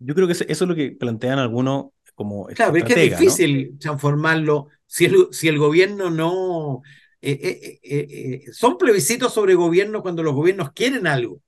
Yo 0.00 0.12
creo 0.12 0.26
que 0.26 0.32
eso 0.32 0.44
es 0.48 0.60
lo 0.62 0.74
que 0.74 0.90
plantean 0.90 1.38
algunos 1.38 1.90
como. 2.16 2.46
Claro, 2.46 2.76
es 2.76 2.82
que 2.82 3.04
es 3.04 3.16
difícil 3.16 3.78
transformarlo 3.78 4.66
si 4.86 5.04
el, 5.04 5.28
si 5.30 5.46
el 5.46 5.58
gobierno 5.58 6.10
no. 6.10 6.82
Eh, 7.22 7.38
eh, 7.40 7.80
eh, 7.84 8.52
son 8.52 8.76
plebiscitos 8.76 9.32
sobre 9.32 9.54
gobierno 9.54 10.02
cuando 10.02 10.24
los 10.24 10.34
gobiernos 10.34 10.72
quieren 10.72 11.06
algo, 11.06 11.40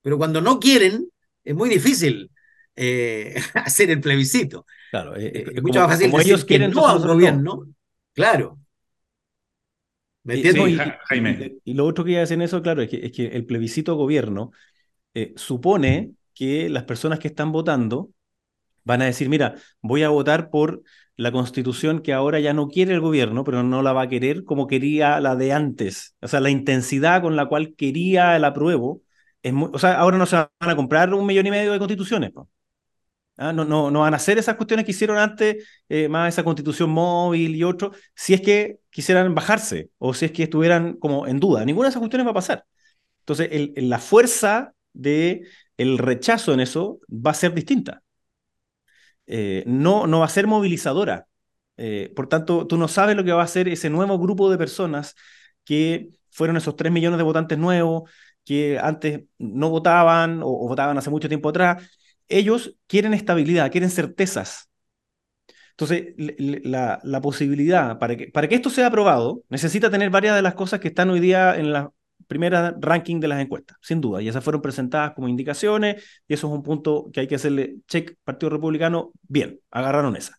pero 0.00 0.16
cuando 0.16 0.40
no 0.40 0.58
quieren, 0.58 1.10
es 1.44 1.54
muy 1.54 1.68
difícil 1.68 2.30
hacer 3.54 3.90
el 3.90 4.00
plebiscito. 4.00 4.66
Claro, 4.90 5.14
es 5.16 5.62
mucho 5.62 5.80
más 5.80 5.90
fácil 5.90 6.10
como 6.10 6.22
ellos 6.22 6.44
quieren 6.44 6.70
no 6.70 6.86
al 6.86 6.98
gobierno. 6.98 7.66
Claro, 8.12 8.60
y, 10.24 11.74
lo 11.74 11.86
otro 11.86 12.04
que 12.04 12.12
iba 12.12 12.18
a 12.18 12.20
decir 12.20 12.34
en 12.34 12.42
eso, 12.42 12.62
claro, 12.62 12.82
es 12.82 12.90
que, 12.90 13.06
es 13.06 13.12
que 13.12 13.26
el 13.28 13.46
plebiscito 13.46 13.94
gobierno 13.94 14.52
eh, 15.14 15.32
supone 15.36 16.12
que 16.34 16.68
las 16.68 16.84
personas 16.84 17.18
que 17.18 17.28
están 17.28 17.52
votando 17.52 18.10
van 18.84 19.02
a 19.02 19.06
decir, 19.06 19.28
mira, 19.28 19.56
voy 19.80 20.02
a 20.02 20.08
votar 20.10 20.50
por 20.50 20.82
la 21.16 21.32
constitución 21.32 22.00
que 22.00 22.12
ahora 22.12 22.40
ya 22.40 22.54
no 22.54 22.68
quiere 22.68 22.94
el 22.94 23.00
gobierno, 23.00 23.44
pero 23.44 23.62
no 23.62 23.82
la 23.82 23.92
va 23.92 24.02
a 24.02 24.08
querer 24.08 24.44
como 24.44 24.66
quería 24.66 25.20
la 25.20 25.36
de 25.36 25.52
antes. 25.52 26.16
O 26.20 26.28
sea, 26.28 26.40
la 26.40 26.50
intensidad 26.50 27.22
con 27.22 27.36
la 27.36 27.46
cual 27.46 27.74
quería 27.74 28.36
el 28.36 28.44
apruebo, 28.44 29.02
es 29.42 29.54
o 29.54 29.78
sea, 29.78 29.98
ahora 29.98 30.18
no 30.18 30.26
se 30.26 30.36
van 30.36 30.48
a 30.60 30.76
comprar 30.76 31.12
un 31.14 31.26
millón 31.26 31.46
y 31.46 31.50
medio 31.50 31.72
de 31.72 31.78
constituciones. 31.78 32.32
¿Ah? 33.40 33.52
No, 33.52 33.64
no, 33.64 34.00
van 34.00 34.14
a 34.14 34.16
hacer 34.16 34.38
esas 34.38 34.56
cuestiones 34.56 34.84
que 34.84 34.92
hicieron 34.92 35.18
antes, 35.18 35.66
eh, 35.88 36.08
más 36.08 36.32
esa 36.34 36.44
constitución 36.44 36.90
móvil 36.90 37.56
y 37.56 37.64
otro, 37.64 37.92
si 38.14 38.34
es 38.34 38.40
que 38.40 38.80
quisieran 38.90 39.34
bajarse 39.34 39.90
o 39.98 40.14
si 40.14 40.26
es 40.26 40.32
que 40.32 40.44
estuvieran 40.44 40.94
como 40.94 41.26
en 41.26 41.40
duda. 41.40 41.64
Ninguna 41.64 41.88
de 41.88 41.90
esas 41.90 42.00
cuestiones 42.00 42.26
va 42.26 42.32
a 42.32 42.34
pasar. 42.34 42.64
Entonces, 43.20 43.50
la 43.76 43.98
fuerza 43.98 44.74
de 44.92 45.42
el 45.76 45.98
rechazo 45.98 46.52
en 46.54 46.60
eso 46.60 47.00
va 47.10 47.32
a 47.32 47.34
ser 47.34 47.54
distinta. 47.54 48.02
Eh, 49.26 49.62
no, 49.66 50.06
no 50.06 50.20
va 50.20 50.26
a 50.26 50.28
ser 50.28 50.46
movilizadora. 50.46 51.26
Eh, 51.76 52.12
por 52.16 52.28
tanto, 52.28 52.66
tú 52.66 52.76
no 52.76 52.88
sabes 52.88 53.16
lo 53.16 53.24
que 53.24 53.32
va 53.32 53.42
a 53.42 53.44
hacer 53.44 53.68
ese 53.68 53.90
nuevo 53.90 54.18
grupo 54.18 54.50
de 54.50 54.58
personas 54.58 55.14
que 55.64 56.10
fueron 56.30 56.56
esos 56.56 56.76
3 56.76 56.92
millones 56.92 57.18
de 57.18 57.24
votantes 57.24 57.58
nuevos, 57.58 58.10
que 58.44 58.78
antes 58.78 59.22
no 59.38 59.70
votaban 59.70 60.40
o 60.42 60.68
votaban 60.68 60.98
hace 60.98 61.10
mucho 61.10 61.28
tiempo 61.28 61.48
atrás, 61.50 61.82
ellos 62.30 62.76
quieren 62.86 63.14
estabilidad, 63.14 63.70
quieren 63.70 63.90
certezas. 63.90 64.70
Entonces, 65.70 66.14
la, 66.64 67.20
posibilidad 67.22 67.98
para 67.98 68.16
que, 68.16 68.54
esto 68.54 68.70
sea 68.70 68.88
aprobado, 68.88 69.44
necesita 69.48 69.90
tener 69.90 70.10
varias 70.10 70.36
de 70.36 70.42
las 70.42 70.54
cosas 70.54 70.78
que 70.80 70.88
están 70.88 71.08
hoy 71.10 71.20
día 71.20 71.56
en 71.56 71.72
la 71.72 71.90
primera 72.26 72.76
ranking 72.78 73.18
de 73.18 73.28
las 73.28 73.40
encuestas, 73.40 73.78
sin 73.80 74.00
duda, 74.00 74.20
y 74.20 74.28
esas 74.28 74.44
fueron 74.44 74.60
presentadas 74.60 75.12
como 75.14 75.28
indicaciones, 75.28 76.04
y 76.28 76.34
eso 76.34 76.48
es 76.48 76.52
un 76.52 76.62
punto 76.62 77.10
que 77.12 77.20
hay 77.20 77.26
que 77.26 77.36
hacerle 77.36 77.76
check, 77.88 78.16
Partido 78.24 78.50
Republicano, 78.50 79.12
bien, 79.22 79.60
agarraron 79.70 80.16
esa. 80.16 80.38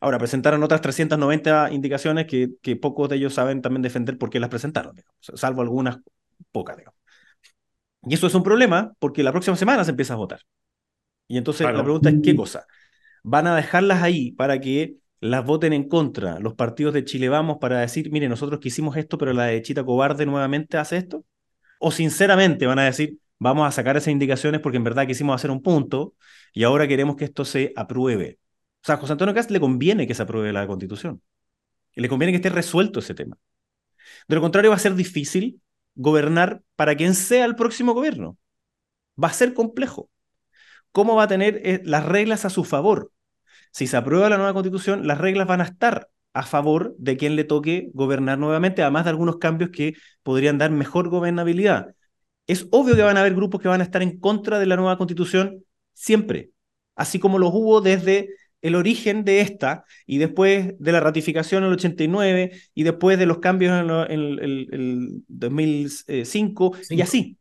Ahora, 0.00 0.18
presentaron 0.18 0.62
otras 0.62 0.80
390 0.80 1.72
indicaciones 1.72 2.26
que, 2.26 2.50
que 2.62 2.76
pocos 2.76 3.08
de 3.08 3.16
ellos 3.16 3.34
saben 3.34 3.60
también 3.62 3.82
defender 3.82 4.18
por 4.18 4.30
qué 4.30 4.40
las 4.40 4.50
presentaron, 4.50 4.94
salvo 5.20 5.62
algunas 5.62 5.98
pocas. 6.52 6.76
Y 8.02 8.14
eso 8.14 8.26
es 8.26 8.34
un 8.34 8.42
problema 8.42 8.92
porque 8.98 9.22
la 9.22 9.32
próxima 9.32 9.56
semana 9.56 9.84
se 9.84 9.90
empieza 9.90 10.14
a 10.14 10.16
votar. 10.16 10.40
Y 11.30 11.38
entonces 11.38 11.64
la 11.72 11.84
pregunta 11.84 12.08
es, 12.10 12.16
¿qué 12.24 12.34
cosa? 12.34 12.66
¿Van 13.22 13.46
a 13.46 13.54
dejarlas 13.54 14.02
ahí 14.02 14.32
para 14.32 14.60
que 14.60 14.96
las 15.20 15.44
voten 15.44 15.72
en 15.72 15.88
contra 15.88 16.40
los 16.40 16.54
partidos 16.54 16.92
de 16.92 17.04
Chile 17.04 17.28
Vamos 17.28 17.58
para 17.60 17.78
decir, 17.78 18.10
mire, 18.10 18.28
nosotros 18.28 18.58
quisimos 18.58 18.96
esto, 18.96 19.16
pero 19.16 19.32
la 19.32 19.44
de 19.44 19.62
Chita 19.62 19.84
Cobarde 19.84 20.26
nuevamente 20.26 20.76
hace 20.76 20.96
esto? 20.96 21.24
¿O 21.78 21.92
sinceramente 21.92 22.66
van 22.66 22.80
a 22.80 22.84
decir, 22.84 23.18
vamos 23.38 23.64
a 23.64 23.70
sacar 23.70 23.96
esas 23.96 24.08
indicaciones 24.08 24.60
porque 24.60 24.78
en 24.78 24.82
verdad 24.82 25.06
quisimos 25.06 25.36
hacer 25.36 25.52
un 25.52 25.62
punto 25.62 26.14
y 26.52 26.64
ahora 26.64 26.88
queremos 26.88 27.14
que 27.14 27.26
esto 27.26 27.44
se 27.44 27.72
apruebe? 27.76 28.40
O 28.82 28.86
sea, 28.86 28.96
a 28.96 28.98
José 28.98 29.12
Antonio 29.12 29.32
Cast 29.32 29.52
le 29.52 29.60
conviene 29.60 30.08
que 30.08 30.14
se 30.14 30.24
apruebe 30.24 30.52
la 30.52 30.66
constitución. 30.66 31.22
Le 31.94 32.08
conviene 32.08 32.32
que 32.32 32.38
esté 32.38 32.48
resuelto 32.48 32.98
ese 32.98 33.14
tema. 33.14 33.38
De 34.26 34.34
lo 34.34 34.40
contrario, 34.40 34.70
va 34.70 34.76
a 34.76 34.80
ser 34.80 34.96
difícil 34.96 35.60
gobernar 35.94 36.60
para 36.74 36.96
quien 36.96 37.14
sea 37.14 37.44
el 37.44 37.54
próximo 37.54 37.94
gobierno. 37.94 38.36
Va 39.22 39.28
a 39.28 39.32
ser 39.32 39.54
complejo. 39.54 40.10
¿Cómo 40.92 41.16
va 41.16 41.24
a 41.24 41.28
tener 41.28 41.60
eh, 41.64 41.82
las 41.84 42.04
reglas 42.04 42.44
a 42.44 42.50
su 42.50 42.64
favor? 42.64 43.12
Si 43.72 43.86
se 43.86 43.96
aprueba 43.96 44.28
la 44.28 44.36
nueva 44.36 44.52
constitución, 44.52 45.06
las 45.06 45.18
reglas 45.18 45.46
van 45.46 45.60
a 45.60 45.64
estar 45.64 46.08
a 46.32 46.42
favor 46.42 46.94
de 46.98 47.16
quien 47.16 47.36
le 47.36 47.44
toque 47.44 47.90
gobernar 47.94 48.38
nuevamente, 48.38 48.82
además 48.82 49.04
de 49.04 49.10
algunos 49.10 49.38
cambios 49.38 49.70
que 49.70 49.94
podrían 50.22 50.58
dar 50.58 50.70
mejor 50.70 51.08
gobernabilidad. 51.08 51.94
Es 52.46 52.66
obvio 52.70 52.96
que 52.96 53.02
van 53.02 53.16
a 53.16 53.20
haber 53.20 53.34
grupos 53.34 53.60
que 53.60 53.68
van 53.68 53.80
a 53.80 53.84
estar 53.84 54.02
en 54.02 54.18
contra 54.18 54.58
de 54.58 54.66
la 54.66 54.76
nueva 54.76 54.98
constitución 54.98 55.64
siempre, 55.94 56.50
así 56.96 57.18
como 57.18 57.38
los 57.38 57.50
hubo 57.52 57.80
desde 57.80 58.30
el 58.62 58.74
origen 58.74 59.24
de 59.24 59.40
esta 59.40 59.84
y 60.06 60.18
después 60.18 60.74
de 60.78 60.92
la 60.92 61.00
ratificación 61.00 61.62
en 61.62 61.68
el 61.68 61.74
89 61.74 62.52
y 62.74 62.82
después 62.82 63.18
de 63.18 63.26
los 63.26 63.38
cambios 63.38 63.72
en, 64.08 64.18
el 64.20 65.22
2005 65.28 66.76
y 66.90 67.00
así, 67.00 67.38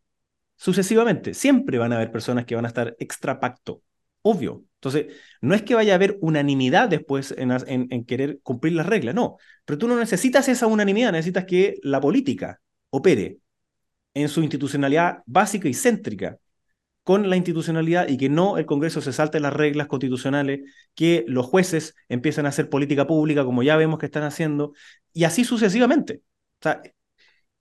sucesivamente. 0.60 1.34
Siempre 1.34 1.78
van 1.78 1.94
a 1.94 1.96
haber 1.96 2.12
personas 2.12 2.46
que 2.46 2.56
van 2.56 2.66
a 2.66 2.68
estar 2.68 2.96
extra 3.00 3.40
pacto, 3.40 3.82
obvio. 4.22 4.66
Entonces, 4.76 5.08
no 5.42 5.56
es 5.56 5.64
que 5.64 5.74
vaya 5.74 5.94
a 5.94 5.96
haber 5.96 6.18
unanimidad 6.22 6.90
después 6.90 7.34
en, 7.38 7.52
en, 7.68 8.06
querer 8.06 8.40
cumplir 8.44 8.74
las 8.74 8.86
reglas, 8.86 9.16
no. 9.16 9.38
Pero 9.66 9.78
tú 9.78 9.88
no 9.88 9.98
necesitas 9.98 10.50
esa 10.50 10.68
unanimidad, 10.68 11.14
necesitas 11.14 11.46
que 11.46 11.76
la 11.82 12.02
política 12.02 12.60
opere 12.90 13.40
en 14.14 14.28
su 14.28 14.42
institucionalidad 14.42 15.20
básica 15.26 15.70
y 15.70 15.74
céntrica 15.74 16.38
con 17.04 17.30
la 17.30 17.38
institucionalidad 17.38 18.10
y 18.10 18.18
que 18.18 18.30
no 18.30 18.58
el 18.58 18.66
Congreso 18.66 19.02
se 19.02 19.14
salte 19.14 19.40
las 19.40 19.54
reglas 19.54 19.88
constitucionales, 19.88 20.62
que 20.94 21.24
los 21.28 21.46
jueces 21.46 21.96
empiecen 22.10 22.46
a 22.46 22.50
hacer 22.50 22.70
política 22.70 23.08
pública 23.08 23.46
como 23.46 23.64
ya 23.64 23.78
vemos 23.78 24.00
que 24.00 24.08
están 24.08 24.24
haciendo, 24.24 24.74
y 25.14 25.24
así 25.24 25.46
sucesivamente. 25.46 26.22
O 26.60 26.64
sea, 26.64 26.82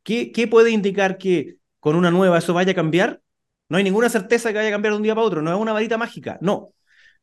¿qué, 0.02 0.32
qué 0.32 0.48
puede 0.48 0.70
indicar 0.70 1.18
que 1.18 1.57
con 1.80 1.96
una 1.96 2.10
nueva 2.10 2.38
eso 2.38 2.54
vaya 2.54 2.72
a 2.72 2.74
cambiar? 2.74 3.22
No 3.68 3.76
hay 3.78 3.84
ninguna 3.84 4.08
certeza 4.08 4.50
que 4.50 4.56
vaya 4.56 4.68
a 4.68 4.72
cambiar 4.72 4.92
de 4.92 4.96
un 4.98 5.02
día 5.02 5.14
para 5.14 5.26
otro, 5.26 5.42
no 5.42 5.52
es 5.52 5.58
una 5.58 5.72
varita 5.72 5.98
mágica, 5.98 6.38
no. 6.40 6.72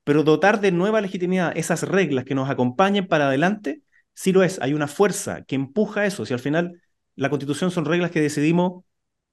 Pero 0.04 0.24
dotar 0.24 0.62
de 0.62 0.72
nueva 0.72 1.02
legitimidad 1.02 1.58
esas 1.58 1.84
reglas 1.84 2.26
que 2.26 2.36
nos 2.36 2.50
acompañen 2.50 3.08
para 3.08 3.28
adelante, 3.28 3.82
sí 4.13 4.32
lo 4.32 4.44
es. 4.44 4.60
Hay 4.62 4.74
una 4.74 4.88
fuerza 4.88 5.44
que 5.44 5.56
empuja 5.56 6.06
eso. 6.06 6.26
Si 6.26 6.34
al 6.34 6.39
final 6.39 6.82
la 7.15 7.30
constitución 7.30 7.72
son 7.72 7.86
reglas 7.86 8.12
que 8.12 8.22
decidimos 8.22 8.84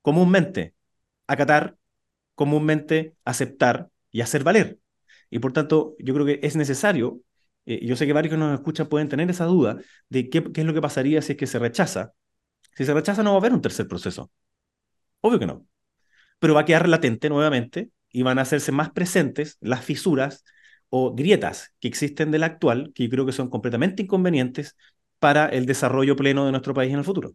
comúnmente 0.01 0.75
acatar, 1.27 1.77
comúnmente 2.35 3.15
aceptar 3.25 3.91
y 4.11 4.23
hacer 4.23 4.45
valer. 4.45 4.79
Y 5.31 5.39
por 5.39 5.53
tanto, 5.53 5.95
yo 5.99 6.15
creo 6.15 6.27
que 6.27 6.41
es 6.43 6.57
necesario, 6.57 7.21
eh, 7.67 7.85
yo 7.87 7.97
sé 7.97 8.07
que 8.07 8.13
varios 8.13 8.33
que 8.33 8.39
nos 8.39 8.55
escuchan 8.55 8.89
pueden 8.89 9.09
tener 9.09 9.31
esa 9.31 9.45
duda 9.47 9.79
de 10.09 10.29
qué, 10.31 10.43
qué 10.53 10.63
es 10.63 10.67
lo 10.67 10.75
que 10.75 10.81
pasaría 10.81 11.23
si 11.23 11.33
es 11.33 11.39
que 11.39 11.47
se 11.47 11.59
rechaza. 11.59 12.13
Si 12.77 12.85
se 12.85 12.95
rechaza 12.95 13.23
no 13.23 13.31
va 13.31 13.37
a 13.37 13.41
haber 13.41 13.53
un 13.53 13.63
tercer 13.63 13.89
proceso. 13.89 14.31
Obvio 15.23 15.39
que 15.39 15.47
no 15.47 15.67
pero 16.39 16.55
va 16.55 16.63
a 16.63 16.65
quedar 16.65 16.89
latente 16.89 17.29
nuevamente 17.29 17.91
y 18.11 18.23
van 18.23 18.39
a 18.39 18.43
hacerse 18.43 18.73
más 18.73 18.91
presentes 18.91 19.59
las 19.61 19.85
fisuras 19.85 20.45
o 20.89 21.15
grietas 21.15 21.75
que 21.81 21.89
existen 21.89 22.31
del 22.33 22.43
actual, 22.43 22.93
que 22.95 23.05
yo 23.05 23.11
creo 23.11 23.27
que 23.27 23.33
son 23.33 23.49
completamente 23.49 24.03
inconvenientes 24.03 24.77
para 25.21 25.47
el 25.47 25.67
desarrollo 25.67 26.17
pleno 26.17 26.45
de 26.45 26.51
nuestro 26.51 26.75
país 26.75 26.93
en 26.93 26.99
el 26.99 27.05
futuro. 27.05 27.35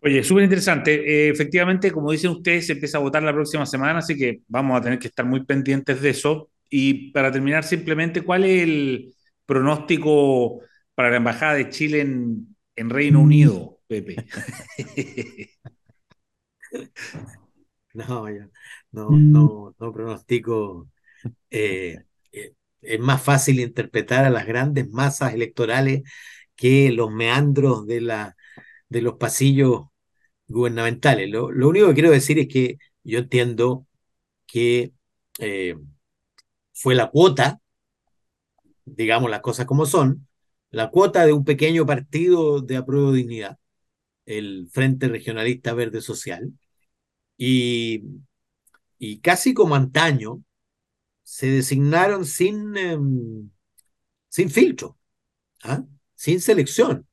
Oye, 0.00 0.22
súper 0.22 0.44
interesante. 0.44 1.26
Eh, 1.26 1.30
efectivamente, 1.30 1.90
como 1.90 2.12
dicen 2.12 2.30
ustedes, 2.30 2.66
se 2.66 2.74
empieza 2.74 2.98
a 2.98 3.00
votar 3.00 3.22
la 3.22 3.32
próxima 3.32 3.66
semana, 3.66 3.98
así 3.98 4.16
que 4.16 4.42
vamos 4.46 4.78
a 4.78 4.82
tener 4.82 4.98
que 4.98 5.08
estar 5.08 5.26
muy 5.26 5.44
pendientes 5.44 6.00
de 6.00 6.10
eso. 6.10 6.50
Y 6.70 7.10
para 7.10 7.32
terminar, 7.32 7.64
simplemente, 7.64 8.22
¿cuál 8.22 8.44
es 8.44 8.62
el 8.62 9.14
pronóstico 9.44 10.60
para 10.94 11.10
la 11.10 11.16
Embajada 11.16 11.54
de 11.54 11.68
Chile 11.70 12.00
en, 12.02 12.56
en 12.76 12.90
Reino 12.90 13.20
Unido, 13.20 13.75
Pepe? 13.86 14.16
No, 17.94 18.26
no, 18.92 19.10
mm. 19.10 19.32
no, 19.32 19.74
no 19.78 19.92
pronostico. 19.92 20.90
Eh, 21.50 21.98
eh, 22.32 22.54
es 22.82 23.00
más 23.00 23.22
fácil 23.22 23.60
interpretar 23.60 24.24
a 24.26 24.30
las 24.30 24.46
grandes 24.46 24.88
masas 24.90 25.34
electorales 25.34 26.02
que 26.56 26.92
los 26.92 27.10
meandros 27.10 27.86
de, 27.86 28.00
la, 28.02 28.36
de 28.88 29.02
los 29.02 29.14
pasillos 29.16 29.86
gubernamentales. 30.48 31.30
Lo, 31.30 31.46
único 31.68 31.88
que 31.88 31.94
quiero 31.94 32.10
decir 32.10 32.38
es 32.38 32.48
que 32.48 32.78
yo 33.04 33.20
entiendo 33.20 33.86
que 34.46 34.92
eh, 35.38 35.76
fue 36.72 36.94
la 36.94 37.10
cuota, 37.10 37.60
digamos 38.84 39.30
las 39.30 39.40
cosas 39.40 39.66
como 39.66 39.86
son, 39.86 40.28
la 40.70 40.90
cuota 40.90 41.26
de 41.26 41.32
un 41.32 41.44
pequeño 41.44 41.86
partido 41.86 42.60
de 42.60 42.76
apruebo 42.76 43.12
dignidad, 43.12 43.58
el 44.26 44.68
Frente 44.72 45.08
Regionalista 45.08 45.72
Verde 45.74 46.00
Social, 46.02 46.52
y, 47.38 48.02
y 48.98 49.20
casi 49.20 49.54
como 49.54 49.74
antaño, 49.74 50.42
se 51.26 51.48
designaron 51.50 52.24
sin, 52.24 52.76
em, 52.76 53.50
sin 54.28 54.50
filtro, 54.50 54.98
¿ah? 55.64 55.84
sin 56.14 56.40
selección, 56.40 57.06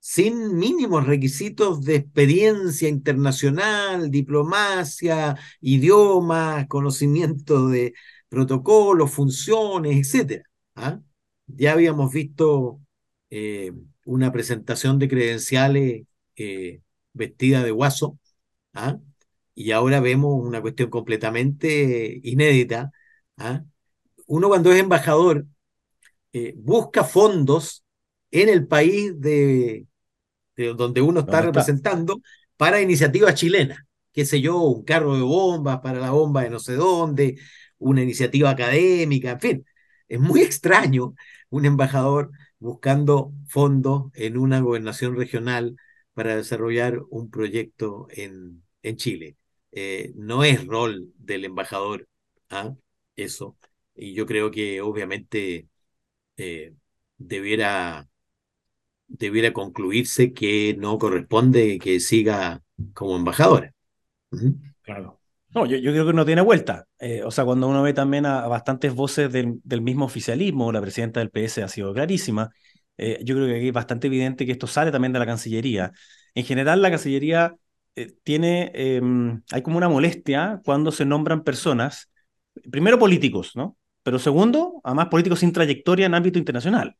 sin 0.00 0.56
mínimos 0.56 1.06
requisitos 1.06 1.82
de 1.84 1.96
experiencia 1.96 2.88
internacional, 2.88 4.10
diplomacia, 4.10 5.36
idioma, 5.60 6.66
conocimiento 6.68 7.68
de 7.68 7.94
protocolos, 8.28 9.12
funciones, 9.12 10.14
etc. 10.14 10.42
¿ah? 10.74 11.00
Ya 11.46 11.72
habíamos 11.72 12.12
visto 12.12 12.80
eh, 13.30 13.72
una 14.04 14.32
presentación 14.32 14.98
de 14.98 15.08
credenciales 15.08 16.06
eh, 16.42 16.80
vestida 17.12 17.62
de 17.62 17.70
guaso, 17.70 18.18
¿ah? 18.72 18.98
y 19.54 19.72
ahora 19.72 20.00
vemos 20.00 20.42
una 20.42 20.62
cuestión 20.62 20.88
completamente 20.88 22.18
inédita. 22.24 22.90
¿ah? 23.36 23.62
Uno 24.26 24.48
cuando 24.48 24.72
es 24.72 24.80
embajador 24.80 25.44
eh, 26.32 26.54
busca 26.56 27.04
fondos 27.04 27.84
en 28.30 28.48
el 28.48 28.66
país 28.66 29.20
de, 29.20 29.86
donde 30.56 31.02
uno 31.02 31.20
está 31.20 31.42
representando 31.42 32.22
para 32.56 32.80
iniciativas 32.80 33.34
chilenas, 33.34 33.80
qué 34.10 34.24
sé 34.24 34.40
yo, 34.40 34.62
un 34.62 34.84
carro 34.84 35.16
de 35.16 35.22
bombas 35.22 35.80
para 35.80 36.00
la 36.00 36.10
bomba 36.10 36.42
de 36.44 36.48
no 36.48 36.58
sé 36.58 36.72
dónde, 36.74 37.38
una 37.76 38.02
iniciativa 38.02 38.48
académica, 38.48 39.32
en 39.32 39.40
fin. 39.40 39.66
Es 40.08 40.18
muy 40.18 40.40
extraño 40.40 41.14
un 41.50 41.66
embajador 41.66 42.30
buscando 42.58 43.34
fondos 43.46 44.10
en 44.14 44.38
una 44.38 44.60
gobernación 44.60 45.16
regional 45.16 45.76
para 46.20 46.36
desarrollar 46.36 47.00
un 47.08 47.30
proyecto 47.30 48.06
en, 48.10 48.62
en 48.82 48.96
Chile. 48.96 49.36
Eh, 49.72 50.12
no 50.16 50.44
es 50.44 50.66
rol 50.66 51.14
del 51.16 51.46
embajador 51.46 52.06
¿ah? 52.50 52.74
eso. 53.16 53.56
Y 53.94 54.12
yo 54.12 54.26
creo 54.26 54.50
que 54.50 54.82
obviamente 54.82 55.68
eh, 56.36 56.74
debiera, 57.16 58.06
debiera 59.06 59.54
concluirse 59.54 60.34
que 60.34 60.76
no 60.78 60.98
corresponde 60.98 61.78
que 61.78 62.00
siga 62.00 62.60
como 62.92 63.16
embajadora. 63.16 63.72
Claro. 64.82 65.18
No, 65.54 65.64
yo, 65.64 65.78
yo, 65.78 65.90
creo 65.92 66.06
que 66.06 66.12
no 66.12 66.26
tiene 66.26 66.42
vuelta. 66.42 66.86
Eh, 66.98 67.22
o 67.24 67.30
sea, 67.30 67.46
cuando 67.46 67.66
uno 67.66 67.82
ve 67.82 67.94
también 67.94 68.26
a, 68.26 68.46
bastantes 68.46 68.94
voces 68.94 69.32
del, 69.32 69.58
del, 69.64 69.80
mismo 69.80 70.04
oficialismo, 70.04 70.70
la 70.70 70.82
presidenta 70.82 71.20
del 71.20 71.30
PS 71.30 71.62
ha 71.62 71.68
sido 71.68 71.94
clarísima, 71.94 72.50
yo 73.24 73.34
creo 73.34 73.46
que 73.46 73.56
aquí 73.56 73.68
es 73.68 73.72
bastante 73.72 74.08
evidente 74.08 74.44
que 74.44 74.52
esto 74.52 74.66
sale 74.66 74.90
también 74.90 75.12
de 75.12 75.18
la 75.18 75.26
Cancillería. 75.26 75.92
En 76.34 76.44
general, 76.44 76.82
la 76.82 76.90
Cancillería 76.90 77.54
eh, 77.96 78.14
tiene, 78.22 78.70
em, 78.74 79.42
hay 79.50 79.62
como 79.62 79.76
una 79.76 79.88
molestia 79.88 80.60
cuando 80.64 80.92
se 80.92 81.04
nombran 81.04 81.42
personas, 81.42 82.10
primero 82.70 82.98
políticos, 82.98 83.52
¿no? 83.54 83.76
Pero 84.02 84.18
segundo, 84.18 84.80
además 84.84 85.08
políticos 85.08 85.40
sin 85.40 85.52
trayectoria 85.52 86.06
en 86.06 86.14
ámbito 86.14 86.38
internacional. 86.38 86.96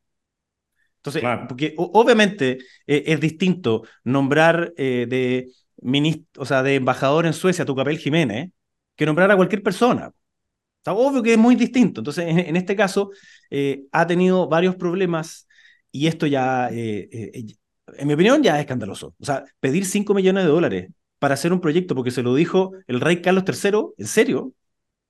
Entonces, 0.96 1.22
porque 1.48 1.74
obviamente 1.78 2.58
eh, 2.86 3.04
es 3.06 3.20
distinto 3.20 3.84
nombrar 4.04 4.74
eh, 4.76 5.06
de 5.08 5.50
ministro, 5.80 6.42
o 6.42 6.44
sea, 6.44 6.62
de 6.62 6.74
embajador 6.74 7.24
en 7.24 7.32
Suecia 7.32 7.62
a 7.62 7.66
tu 7.66 7.74
papel 7.74 7.96
Jiménez 7.96 8.50
que 8.96 9.06
nombrar 9.06 9.30
a 9.30 9.36
cualquier 9.36 9.62
persona. 9.62 10.12
Está 10.76 10.92
obvio 10.92 11.22
que 11.22 11.32
es 11.32 11.38
muy 11.38 11.54
distinto. 11.56 12.02
Entonces, 12.02 12.26
en, 12.26 12.56
este 12.56 12.76
caso, 12.76 13.10
ha 13.92 14.06
tenido 14.06 14.48
varios 14.48 14.76
problemas 14.76 15.46
y 15.92 16.06
esto 16.06 16.26
ya, 16.26 16.68
en 16.70 17.56
mi 18.06 18.14
opinión, 18.14 18.42
ya 18.42 18.56
es 18.56 18.60
escandaloso. 18.60 19.14
O 19.18 19.24
sea, 19.24 19.44
pedir 19.60 19.84
5 19.84 20.14
millones 20.14 20.44
de 20.44 20.50
dólares 20.50 20.90
para 21.18 21.34
hacer 21.34 21.52
un 21.52 21.60
proyecto 21.60 21.94
porque 21.94 22.10
se 22.10 22.22
lo 22.22 22.34
dijo 22.34 22.72
el 22.86 23.00
rey 23.00 23.20
Carlos 23.22 23.44
III, 23.46 23.94
¿en 23.98 24.06
serio? 24.06 24.54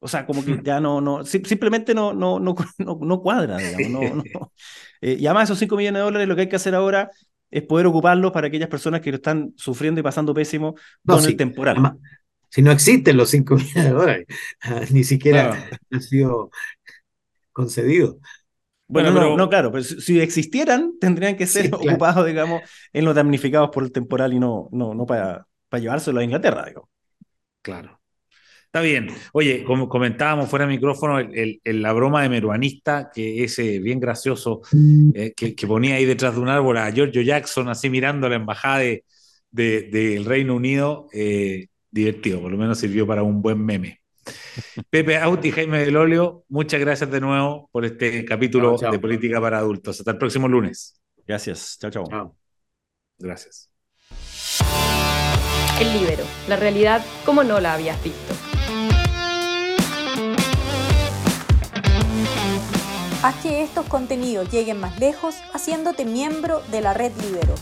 O 0.01 0.09
sea, 0.09 0.27
como 0.27 0.45
que 0.45 0.61
ya 0.65 0.81
no, 0.81 1.01
no, 1.01 1.25
simplemente 1.25 1.95
no, 1.95 2.13
no, 2.13 2.39
no, 2.79 2.99
no, 3.01 3.23
cuadra, 3.23 3.57
digamos. 3.59 4.17
No, 4.17 4.53
eh, 5.01 5.17
y 5.19 5.27
además 5.27 5.45
esos 5.45 5.59
5 5.59 5.77
millones 5.77 6.01
de 6.01 6.05
dólares 6.05 6.29
lo 6.29 6.35
que 6.35 6.43
hay 6.43 6.49
que 6.49 6.57
hacer 6.57 6.75
ahora 6.75 7.11
es 7.51 7.63
poder 7.63 7.87
ocuparlos 7.87 8.33
para 8.33 8.49
aquellas 8.49 8.69
personas 8.69 9.01
que 9.01 9.11
lo 9.11 9.17
están 9.17 9.53
sufriendo 9.57 10.01
y 10.01 10.05
pasando 10.05 10.35
pésimo 10.35 10.75
con 11.05 11.25
el 11.25 11.37
temporal. 11.37 11.99
si 12.49 12.63
no 12.63 12.71
existen 12.71 13.17
los 13.17 13.31
5 13.31 13.55
millones 13.57 13.85
de 13.85 13.91
dólares, 13.91 14.27
ni 14.91 15.03
siquiera 15.05 15.69
han 15.91 16.03
sido 16.03 16.51
concedidos. 17.53 18.17
Bueno, 18.91 19.13
no, 19.13 19.37
no, 19.37 19.49
claro, 19.49 19.71
pero 19.71 19.85
si 19.85 20.21
existieran, 20.21 20.95
tendrían 21.01 21.37
que 21.37 21.47
ser 21.47 21.73
ocupados, 21.73 22.27
digamos, 22.27 22.63
en 22.93 23.05
los 23.05 23.15
damnificados 23.15 23.71
por 23.73 23.85
el 23.85 23.93
temporal 23.93 24.33
y 24.33 24.41
no, 24.41 24.69
no, 24.73 24.95
no 24.95 25.07
para, 25.07 25.47
para 25.69 25.81
llevárselo 25.81 26.21
a 26.21 26.25
Inglaterra, 26.25 26.65
digo. 26.67 26.89
Claro. 27.63 28.01
Está 28.65 28.81
bien. 28.83 29.09
Oye, 29.33 29.65
como 29.65 29.89
comentábamos 29.89 30.49
fuera 30.49 30.65
de 30.65 30.73
micrófono, 30.73 31.19
el, 31.19 31.61
el, 31.65 31.83
la 31.83 31.93
broma 31.93 32.23
de 32.23 32.29
Meruanista, 32.29 33.11
que 33.13 33.43
es 33.43 33.57
bien 33.57 33.99
gracioso, 33.99 34.63
eh, 35.15 35.33
que, 35.37 35.57
que, 35.57 35.67
ponía 35.67 35.97
ahí 35.97 36.05
detrás 36.05 36.35
de 36.35 36.41
un 36.41 36.49
árbol 36.49 36.77
a 36.77 36.91
Giorgio 36.93 37.23
Jackson, 37.23 37.69
así 37.69 37.91
mirando 37.91 38.29
la 38.29 38.37
embajada 38.37 38.79
del 38.79 39.03
de, 39.51 39.83
de, 39.83 40.23
Reino 40.25 40.55
Unido, 40.55 41.09
eh, 41.13 41.67
divertido, 41.91 42.41
por 42.41 42.53
lo 42.53 42.59
menos 42.59 42.79
sirvió 42.79 43.07
para 43.07 43.23
un 43.25 43.43
buen 43.43 43.65
meme. 43.65 44.00
Pepe 44.91 45.19
Auti 45.19 45.51
Jaime 45.51 45.79
del 45.85 45.97
Olio, 45.97 46.45
muchas 46.49 46.81
gracias 46.81 47.11
de 47.11 47.21
nuevo 47.21 47.69
por 47.73 47.85
este 47.85 48.25
capítulo 48.25 48.71
chao, 48.71 48.79
chao. 48.79 48.93
de 48.93 48.99
Política 48.99 49.41
para 49.41 49.59
Adultos. 49.59 50.01
Hasta 50.01 50.11
el 50.13 50.19
próximo 50.19 50.49
lunes. 50.49 51.01
Gracias. 51.27 51.79
Chao, 51.81 51.91
chao. 51.91 52.05
Chao. 52.09 52.37
Gracias. 53.19 53.71
El 55.81 55.93
libero, 55.93 56.25
la 56.49 56.57
realidad 56.57 57.05
como 57.25 57.43
no 57.45 57.61
la 57.61 57.75
habías 57.75 58.03
visto. 58.03 58.35
Haz 63.23 63.37
que 63.43 63.63
estos 63.63 63.87
contenidos 63.87 64.51
lleguen 64.51 64.81
más 64.81 64.99
lejos 64.99 65.37
haciéndote 65.53 66.05
miembro 66.07 66.63
de 66.71 66.81
la 66.81 66.95
red 66.95 67.13
Libero. 67.21 67.55